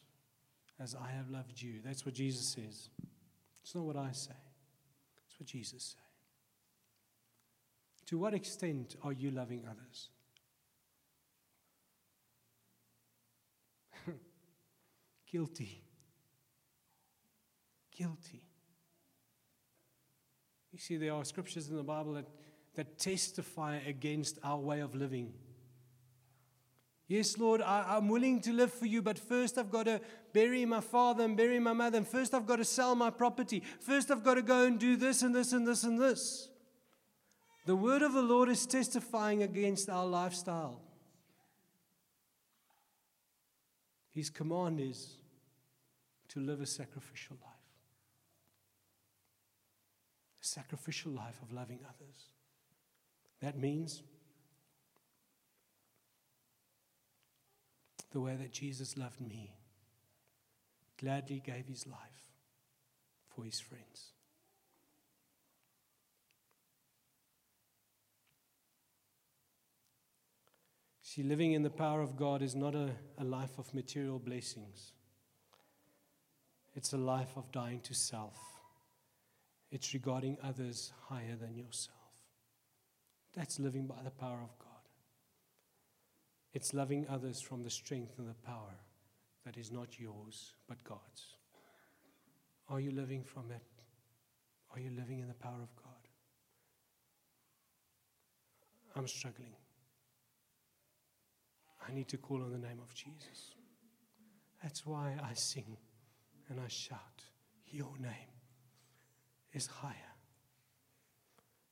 as 0.80 0.96
I 0.96 1.12
have 1.12 1.30
loved 1.30 1.62
you. 1.62 1.80
That's 1.84 2.06
what 2.06 2.16
Jesus 2.16 2.48
says. 2.48 2.90
It's 3.62 3.76
not 3.76 3.84
what 3.84 3.98
I 3.98 4.12
say, 4.12 4.32
it's 5.28 5.40
what 5.40 5.48
Jesus 5.48 5.84
says. 5.84 5.96
To 8.08 8.18
what 8.18 8.34
extent 8.34 8.96
are 9.04 9.14
you 9.14 9.30
loving 9.30 9.64
others? 9.70 10.10
Guilty. 15.32 15.84
Guilty. 17.96 18.42
You 20.72 20.80
see, 20.80 20.98
there 20.98 21.14
are 21.14 21.24
scriptures 21.24 21.70
in 21.70 21.76
the 21.76 21.84
Bible 21.84 22.14
that, 22.14 22.26
that 22.74 22.98
testify 22.98 23.78
against 23.86 24.40
our 24.44 24.58
way 24.58 24.80
of 24.80 24.96
living. 24.96 25.34
Yes, 27.10 27.40
Lord, 27.40 27.64
I, 27.64 27.98
am 27.98 28.08
willing 28.08 28.40
to 28.42 28.54
live 28.54 28.72
for 28.72 28.86
you, 28.86 29.02
but 29.02 29.18
first 29.18 29.58
I've 29.58 29.72
got 29.72 29.88
to 29.88 30.00
bury 30.32 30.64
my 30.64 30.80
father 30.80 31.24
and 31.24 31.36
bury 31.36 31.60
my 31.60 31.74
mother, 31.74 31.98
and 31.98 32.08
first 32.08 32.36
I've 32.36 32.46
got 32.46 32.58
to 32.58 32.64
sell 32.64 32.94
my 32.94 33.10
property. 33.10 33.64
First 33.80 34.12
I've 34.12 34.24
got 34.24 34.36
to 34.36 34.44
go 34.44 34.68
and 34.68 34.80
do 34.80 34.96
this 34.96 35.24
and 35.24 35.34
this 35.34 35.52
and 35.52 35.68
this 35.68 35.84
and 35.84 36.00
this. 36.00 36.50
The 37.66 37.76
word 37.76 38.04
of 38.04 38.14
the 38.14 38.22
Lord 38.22 38.48
is 38.48 38.68
testifying 38.68 39.42
against 39.42 39.90
our 39.90 40.06
lifestyle. 40.06 40.82
His 44.12 44.30
command 44.30 44.80
is 44.80 45.16
to 46.28 46.40
live 46.40 46.62
a 46.62 46.68
sacrificial 46.68 47.38
life. 47.42 47.56
A 50.44 50.46
sacrificial 50.46 51.12
life 51.12 51.40
of 51.42 51.52
loving 51.52 51.80
others. 51.84 52.34
That 53.42 53.58
means 53.58 54.04
the 58.12 58.20
way 58.20 58.36
that 58.36 58.52
Jesus 58.52 58.98
loved 58.98 59.22
me, 59.22 59.54
gladly 61.00 61.42
gave 61.46 61.68
his 61.68 61.86
life 61.88 62.34
for 63.30 63.44
his 63.44 63.60
friends. 63.60 64.14
See, 71.02 71.24
living 71.24 71.54
in 71.54 71.64
the 71.64 71.72
power 71.72 72.02
of 72.02 72.16
God 72.16 72.44
is 72.44 72.56
not 72.56 72.76
a, 72.76 72.92
a 73.18 73.24
life 73.24 73.58
of 73.58 73.74
material 73.74 74.20
blessings. 74.20 74.92
It's 76.76 76.94
a 76.94 76.98
life 76.98 77.32
of 77.36 77.52
dying 77.52 77.80
to 77.82 77.96
self. 77.96 78.38
It's 79.72 79.94
regarding 79.94 80.38
others 80.44 80.94
higher 81.08 81.36
than 81.36 81.56
yourself. 81.56 81.96
That's 83.36 83.60
living 83.60 83.88
by 83.88 84.04
the 84.04 84.12
power 84.12 84.42
of 84.44 84.58
God. 84.60 84.69
It's 86.54 86.74
loving 86.74 87.06
others 87.08 87.42
from 87.42 87.64
the 87.64 87.70
strength 87.70 88.18
and 88.18 88.28
the 88.28 88.34
power 88.34 88.76
that 89.46 89.58
is 89.58 89.72
not 89.72 90.00
yours, 90.00 90.54
but 90.68 90.84
God's. 90.84 91.36
Are 92.70 92.80
you 92.80 92.92
living 92.92 93.24
from 93.24 93.52
it? 93.52 93.62
Are 94.74 94.80
you 94.80 94.92
living 94.96 95.20
in 95.20 95.28
the 95.28 95.34
power 95.34 95.62
of 95.62 95.76
God? 95.76 95.94
I'm 98.96 99.08
struggling. 99.08 99.54
I 101.88 101.94
need 101.94 102.08
to 102.10 102.18
call 102.18 102.42
on 102.42 102.52
the 102.52 102.58
name 102.58 102.80
of 102.82 102.94
Jesus. 102.94 103.56
That's 104.62 104.86
why 104.86 105.18
I 105.24 105.34
sing 105.34 105.78
and 106.50 106.60
I 106.60 106.68
shout, 106.68 107.24
Your 107.68 107.94
name 108.00 108.12
is 109.54 109.68
higher, 109.68 109.94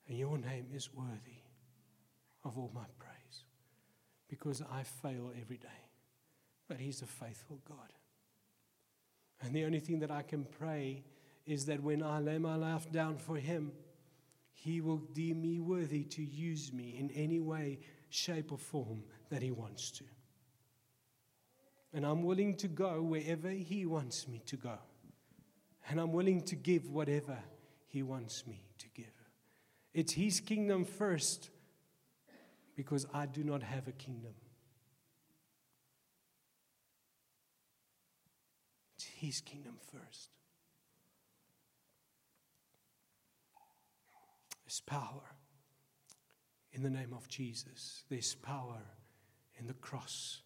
and 0.08 0.18
your 0.18 0.38
name 0.38 0.68
is 0.74 0.94
worthy 0.94 1.42
of 2.44 2.58
all 2.58 2.72
my 2.74 2.86
praise 2.98 3.17
because 4.28 4.62
I 4.62 4.84
fail 4.84 5.32
every 5.40 5.58
day. 5.58 5.68
But 6.68 6.80
He's 6.80 7.02
a 7.02 7.06
faithful 7.06 7.60
God. 7.68 7.94
And 9.42 9.54
the 9.54 9.66
only 9.66 9.80
thing 9.80 10.00
that 10.00 10.12
I 10.12 10.24
can 10.24 10.46
pray 10.46 11.04
is 11.46 11.66
that 11.68 11.82
when 11.82 12.04
I 12.04 12.20
lay 12.20 12.38
my 12.38 12.56
life 12.56 12.92
down 12.92 13.18
for 13.18 13.38
Him, 13.38 13.72
He 14.52 14.82
will 14.82 14.98
deem 14.98 15.42
me 15.42 15.60
worthy 15.60 16.04
to 16.04 16.24
use 16.24 16.74
me 16.74 16.98
in 17.00 17.10
any 17.12 17.40
way, 17.40 17.80
shape, 18.10 18.52
or 18.52 18.58
form 18.58 19.04
that 19.30 19.42
He 19.42 19.52
wants 19.52 19.92
to. 19.92 20.04
And 21.94 22.06
I'm 22.06 22.24
willing 22.24 22.56
to 22.58 22.68
go 22.68 23.02
wherever 23.02 23.50
He 23.50 23.86
wants 23.86 24.28
me 24.28 24.42
to 24.48 24.58
go. 24.58 24.78
And 25.90 26.02
I'm 26.02 26.12
willing 26.12 26.42
to 26.42 26.56
give 26.56 26.90
whatever 26.90 27.38
He 27.88 28.04
wants 28.04 28.46
me 28.46 28.66
to 28.80 28.88
give. 28.94 29.06
It's 29.94 30.14
His 30.14 30.42
kingdom 30.42 30.84
first 30.84 31.50
because 32.78 33.08
I 33.12 33.26
do 33.26 33.44
not 33.44 33.64
have 33.64 33.88
a 33.88 33.92
kingdom. 33.92 34.34
It's 38.96 39.06
His 39.06 39.42
kingdom 39.42 39.74
first. 39.92 40.30
There's 44.64 44.80
power 44.82 45.24
in 46.72 46.84
the 46.84 46.90
name 46.90 47.14
of 47.14 47.28
Jesus, 47.28 48.04
there's 48.10 48.36
power 48.36 48.84
in 49.60 49.66
the 49.66 49.74
cross, 49.74 50.42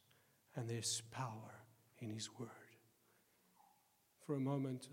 and 0.56 0.70
there's 0.70 1.02
power 1.12 1.66
in 2.00 2.10
His 2.10 2.30
word. 2.40 2.48
For 4.26 4.36
a 4.36 4.40
moment, 4.40 4.88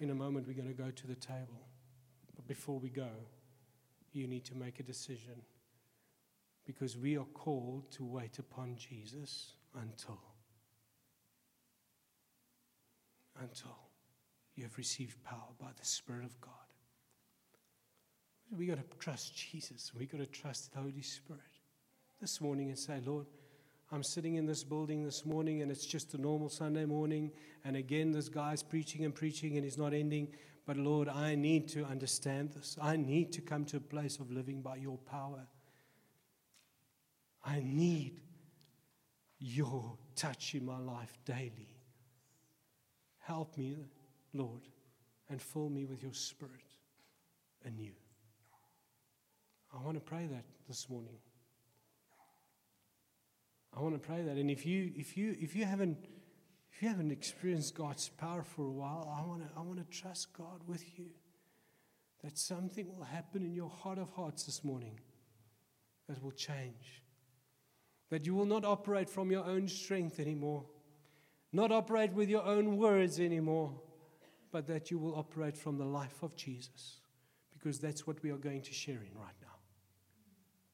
in 0.00 0.10
a 0.10 0.14
moment, 0.14 0.48
we're 0.48 0.54
going 0.54 0.66
to 0.66 0.74
go 0.74 0.90
to 0.90 1.06
the 1.06 1.14
table. 1.14 1.68
But 2.34 2.48
before 2.48 2.80
we 2.80 2.88
go, 2.88 3.10
you 4.12 4.26
need 4.26 4.44
to 4.46 4.56
make 4.56 4.80
a 4.80 4.82
decision 4.82 5.34
because 6.66 6.96
we 6.96 7.16
are 7.16 7.26
called 7.34 7.90
to 7.92 8.04
wait 8.04 8.38
upon 8.38 8.76
Jesus 8.76 9.54
until 9.74 10.20
until 13.40 13.76
you 14.54 14.62
have 14.62 14.76
received 14.78 15.22
power 15.24 15.50
by 15.60 15.68
the 15.76 15.84
Spirit 15.84 16.24
of 16.24 16.40
God. 16.40 16.52
We 18.56 18.66
got 18.66 18.76
to 18.76 18.98
trust 18.98 19.36
Jesus. 19.36 19.92
We 19.98 20.06
got 20.06 20.18
to 20.18 20.26
trust 20.26 20.72
the 20.72 20.80
Holy 20.80 21.02
Spirit 21.02 21.42
this 22.20 22.40
morning 22.40 22.68
and 22.68 22.78
say, 22.78 23.00
Lord, 23.04 23.26
I'm 23.90 24.04
sitting 24.04 24.36
in 24.36 24.46
this 24.46 24.62
building 24.62 25.04
this 25.04 25.26
morning 25.26 25.62
and 25.62 25.70
it's 25.70 25.86
just 25.86 26.14
a 26.14 26.20
normal 26.20 26.48
Sunday 26.48 26.84
morning. 26.84 27.32
And 27.64 27.76
again, 27.76 28.12
this 28.12 28.28
guy's 28.28 28.62
preaching 28.62 29.04
and 29.04 29.14
preaching 29.14 29.56
and 29.56 29.64
he's 29.64 29.78
not 29.78 29.92
ending. 29.92 30.28
But 30.66 30.76
Lord, 30.76 31.08
I 31.08 31.34
need 31.34 31.68
to 31.70 31.84
understand 31.84 32.52
this. 32.52 32.78
I 32.80 32.96
need 32.96 33.32
to 33.32 33.40
come 33.40 33.64
to 33.66 33.78
a 33.78 33.80
place 33.80 34.18
of 34.18 34.30
living 34.30 34.62
by 34.62 34.76
your 34.76 34.98
power. 34.98 35.46
I 37.44 37.62
need 37.64 38.20
your 39.38 39.98
touch 40.16 40.54
in 40.54 40.64
my 40.64 40.78
life 40.78 41.18
daily. 41.24 41.68
Help 43.18 43.56
me, 43.56 43.76
Lord, 44.32 44.62
and 45.28 45.40
fill 45.40 45.68
me 45.68 45.84
with 45.84 46.02
your 46.02 46.14
spirit 46.14 46.62
anew. 47.64 47.92
I 49.72 49.82
want 49.84 49.96
to 49.96 50.00
pray 50.00 50.26
that 50.26 50.44
this 50.68 50.88
morning. 50.88 51.18
I 53.76 53.80
want 53.80 54.00
to 54.00 54.06
pray 54.06 54.22
that. 54.22 54.36
And 54.36 54.50
if 54.50 54.64
you 54.64 54.92
if 54.94 55.16
you 55.16 55.36
if 55.40 55.56
you 55.56 55.64
haven't 55.64 55.98
if 56.72 56.82
you 56.82 56.88
haven't 56.88 57.10
experienced 57.10 57.74
God's 57.74 58.08
power 58.08 58.42
for 58.42 58.66
a 58.66 58.70
while, 58.70 59.12
I 59.18 59.26
want 59.26 59.42
to 59.42 59.48
I 59.56 59.62
want 59.62 59.78
to 59.78 59.98
trust 59.98 60.32
God 60.32 60.60
with 60.66 60.98
you. 60.98 61.06
That 62.22 62.38
something 62.38 62.88
will 62.88 63.04
happen 63.04 63.42
in 63.42 63.54
your 63.54 63.68
heart 63.68 63.98
of 63.98 64.10
hearts 64.10 64.44
this 64.44 64.64
morning 64.64 64.98
that 66.08 66.22
will 66.22 66.32
change. 66.32 67.03
That 68.10 68.26
you 68.26 68.34
will 68.34 68.46
not 68.46 68.64
operate 68.64 69.08
from 69.08 69.30
your 69.30 69.44
own 69.44 69.68
strength 69.68 70.20
anymore, 70.20 70.64
not 71.52 71.72
operate 71.72 72.12
with 72.12 72.28
your 72.28 72.44
own 72.44 72.76
words 72.76 73.18
anymore, 73.18 73.72
but 74.52 74.66
that 74.66 74.90
you 74.90 74.98
will 74.98 75.14
operate 75.16 75.56
from 75.56 75.78
the 75.78 75.84
life 75.84 76.22
of 76.22 76.36
Jesus. 76.36 77.00
Because 77.52 77.78
that's 77.78 78.06
what 78.06 78.22
we 78.22 78.30
are 78.30 78.36
going 78.36 78.62
to 78.62 78.72
share 78.72 78.96
in 78.98 79.18
right 79.18 79.34
now. 79.40 79.56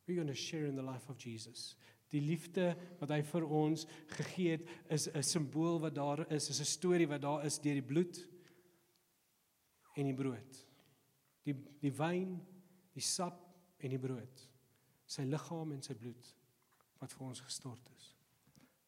We're 0.06 0.16
going 0.16 0.26
to 0.26 0.34
share 0.34 0.66
in 0.66 0.74
the 0.74 0.82
life 0.82 1.08
of 1.08 1.16
Jesus. 1.16 1.76
Die 2.10 2.18
liefde 2.18 2.72
wat 2.98 3.12
hy 3.14 3.20
vir 3.22 3.44
ons 3.46 3.84
gegee 4.16 4.56
het 4.56 4.64
is 4.90 5.06
'n 5.14 5.22
simbool 5.22 5.78
wat 5.78 5.94
daar 5.94 6.24
is, 6.32 6.50
is 6.50 6.60
'n 6.60 6.66
storie 6.66 7.06
wat 7.06 7.22
daar 7.22 7.44
is 7.46 7.58
deur 7.58 7.78
die 7.78 7.86
bloed 7.92 8.18
en 9.96 10.04
die 10.06 10.14
brood. 10.14 10.66
Die 11.44 11.54
die 11.80 11.92
wyn, 11.92 12.40
die 12.92 13.02
sap 13.02 13.38
en 13.78 13.90
die 13.90 13.98
brood. 13.98 14.48
Sy 15.06 15.22
liggaam 15.22 15.72
en 15.72 15.82
sy 15.82 15.94
bloed 15.94 16.34
wat 17.00 17.12
vir 17.16 17.26
ons 17.26 17.40
gestort 17.40 17.90
is. 17.96 18.14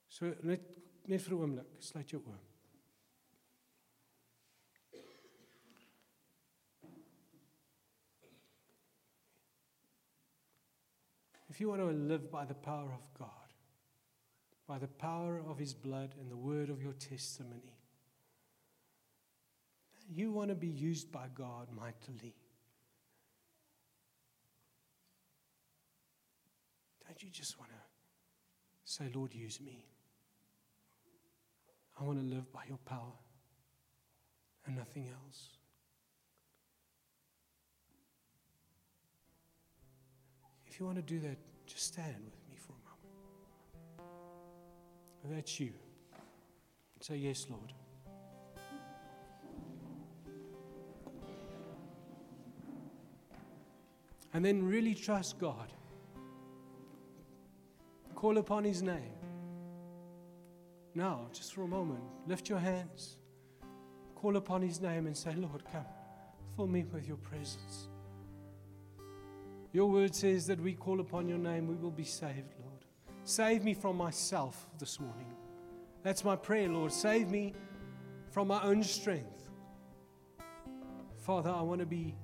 So 0.09 0.35
net 0.43 0.69
net 1.11 1.23
vir 1.23 1.35
'n 1.35 1.41
oomblik, 1.43 1.71
sluit 1.81 2.11
jou 2.11 2.23
oë. 2.23 2.41
If 11.49 11.61
you 11.61 11.69
want 11.69 11.83
to 11.83 11.91
live 11.91 12.31
by 12.31 12.45
the 12.47 12.55
power 12.55 12.93
of 12.93 13.13
God, 13.13 13.55
by 14.67 14.79
the 14.79 14.89
power 14.89 15.39
of 15.39 15.59
His 15.59 15.75
blood 15.75 16.15
and 16.19 16.31
the 16.31 16.37
word 16.37 16.71
of 16.71 16.81
your 16.81 16.95
testimony, 16.95 17.77
you 20.09 20.33
want 20.33 20.49
to 20.49 20.55
be 20.55 20.69
used 20.69 21.13
by 21.13 21.29
God 21.35 21.71
mightily. 21.71 22.35
Don't 27.07 27.23
you 27.23 27.29
just 27.29 27.59
want 27.59 27.71
to 27.71 27.92
say, 28.93 29.11
Lord, 29.15 29.33
use 29.35 29.59
me? 29.59 29.87
I 31.99 32.05
want 32.05 32.19
to 32.19 32.25
live 32.25 32.53
by 32.53 32.61
your 32.69 32.79
power 32.85 33.15
and 34.67 34.77
nothing 34.77 35.09
else. 35.09 35.49
If 40.67 40.79
you 40.79 40.85
want 40.85 40.97
to 40.97 41.03
do 41.03 41.21
that, 41.21 41.39
just 41.67 41.87
stand 41.87 42.17
with 42.25 42.49
me 42.51 42.57
for 42.59 42.73
a 42.73 44.01
moment. 44.01 44.13
If 45.25 45.31
that's 45.31 45.59
you. 45.59 45.73
Say, 47.01 47.17
Yes, 47.17 47.47
Lord. 47.49 47.73
And 54.35 54.45
then 54.45 54.67
really 54.67 54.95
trust 54.95 55.39
God. 55.39 55.73
Call 58.23 58.39
upon 58.39 58.63
His 58.63 58.85
name. 58.85 59.17
Now, 60.95 61.27
just 61.33 61.53
for 61.55 61.63
a 61.63 61.67
moment, 61.67 62.05
lift 62.29 62.49
your 62.49 62.61
hands. 62.61 63.17
Call 64.15 64.37
upon 64.37 64.63
His 64.63 64.81
name 64.81 65.09
and 65.09 65.17
say, 65.17 65.35
Lord, 65.35 65.65
come, 65.73 65.85
fill 66.55 66.69
me 66.69 66.85
with 66.85 67.09
your 67.09 67.17
presence. 67.17 67.89
Your 69.73 69.91
word 69.91 70.15
says 70.15 70.47
that 70.47 70.61
we 70.61 70.75
call 70.75 71.01
upon 71.01 71.27
your 71.27 71.37
name, 71.37 71.67
we 71.67 71.75
will 71.75 71.91
be 71.91 72.05
saved, 72.05 72.55
Lord. 72.61 72.85
Save 73.25 73.65
me 73.65 73.75
from 73.75 73.97
myself 73.97 74.69
this 74.79 75.01
morning. 75.01 75.35
That's 76.05 76.25
my 76.25 76.37
prayer, 76.37 76.69
Lord. 76.69 76.93
Save 76.93 77.29
me 77.29 77.55
from 78.31 78.47
my 78.47 78.63
own 78.63 78.85
strength. 78.85 79.51
Father, 81.17 81.51
I 81.51 81.63
want 81.63 81.81
to 81.81 81.87
be 81.87 82.15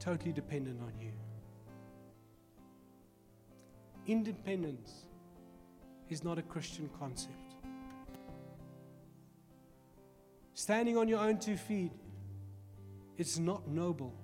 totally 0.00 0.32
dependent 0.32 0.80
on 0.80 0.98
you. 0.98 1.12
Independence 4.06 5.06
is 6.08 6.22
not 6.22 6.38
a 6.38 6.42
Christian 6.42 6.90
concept. 6.98 7.32
Standing 10.54 10.96
on 10.96 11.08
your 11.08 11.20
own 11.20 11.38
two 11.38 11.56
feet, 11.56 11.92
it's 13.16 13.38
not 13.38 13.66
noble. 13.68 14.14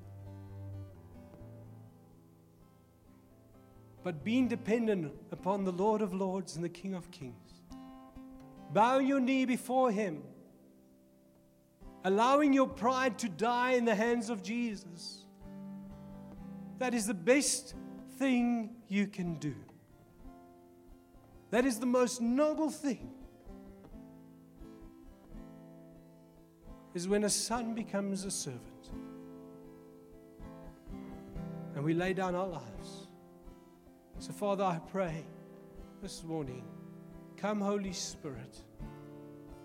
but 4.03 4.25
being 4.25 4.49
dependent 4.49 5.13
upon 5.31 5.65
the 5.65 5.73
Lord 5.73 6.03
of 6.03 6.15
Lords 6.15 6.57
and 6.57 6.65
the 6.65 6.69
King 6.69 6.95
of 6.95 7.11
Kings. 7.11 7.61
Bow 8.73 8.99
your 8.99 9.21
knee 9.21 9.45
before 9.45 9.91
Him, 9.91 10.23
allowing 12.05 12.53
your 12.53 12.69
pride 12.69 13.19
to 13.19 13.29
die 13.29 13.73
in 13.73 13.85
the 13.85 13.95
hands 13.95 14.31
of 14.31 14.43
Jesus. 14.43 15.25
That 16.79 16.95
is 16.95 17.07
the 17.07 17.15
best 17.15 17.75
thing 18.19 18.71
you 18.89 19.07
can 19.07 19.35
do. 19.35 19.55
That 21.51 21.65
is 21.65 21.79
the 21.79 21.87
most 21.87 22.21
noble 22.21 22.71
thing. 22.71 23.11
Is 26.95 27.07
when 27.07 27.25
a 27.25 27.31
son 27.31 27.75
becomes 27.75 28.25
a 28.25 28.31
servant. 28.31 28.91
And 31.75 31.85
we 31.85 31.95
lay 31.95 32.13
down 32.13 32.35
our 32.35 32.47
lives 32.47 33.07
so, 34.21 34.35
Father, 34.35 34.65
I 34.65 34.79
pray 34.93 35.25
this 36.03 36.23
morning, 36.25 36.63
come, 37.39 37.59
Holy 37.59 37.95
Spirit, 37.95 38.55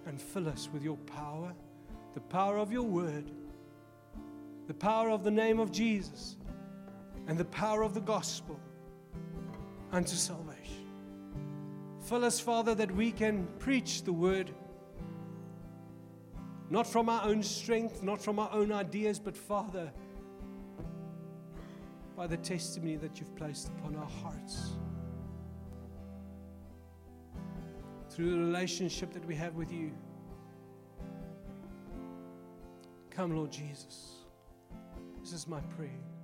and 0.05 0.21
fill 0.21 0.47
us 0.47 0.69
with 0.71 0.81
your 0.81 0.95
power, 0.95 1.53
the 2.13 2.21
power 2.21 2.57
of 2.57 2.71
your 2.71 2.83
word, 2.83 3.29
the 4.67 4.73
power 4.73 5.09
of 5.09 5.25
the 5.25 5.31
name 5.31 5.59
of 5.59 5.73
Jesus, 5.73 6.37
and 7.27 7.37
the 7.37 7.43
power 7.43 7.81
of 7.81 7.93
the 7.93 7.99
gospel 7.99 8.57
unto 9.91 10.15
salvation. 10.15 10.74
Fill 12.05 12.23
us, 12.23 12.39
Father, 12.39 12.75
that 12.75 12.91
we 12.91 13.11
can 13.11 13.47
preach 13.57 14.03
the 14.03 14.13
word 14.13 14.53
not 16.69 16.85
from 16.85 17.09
our 17.09 17.23
own 17.23 17.41
strength, 17.41 18.03
not 18.03 18.21
from 18.21 18.37
our 18.37 18.51
own 18.51 18.71
ideas, 18.71 19.19
but, 19.19 19.35
Father, 19.35 19.91
by 22.15 22.27
the 22.27 22.37
testimony 22.37 22.95
that 22.97 23.19
you've 23.19 23.35
placed 23.35 23.69
upon 23.69 23.95
our 23.95 24.09
hearts. 24.23 24.73
Through 28.11 28.31
the 28.31 28.37
relationship 28.37 29.11
that 29.13 29.25
we 29.25 29.35
have 29.35 29.55
with 29.55 29.71
you. 29.71 29.91
Come, 33.09 33.35
Lord 33.35 33.51
Jesus. 33.51 34.25
This 35.21 35.33
is 35.33 35.47
my 35.47 35.59
prayer. 35.61 36.14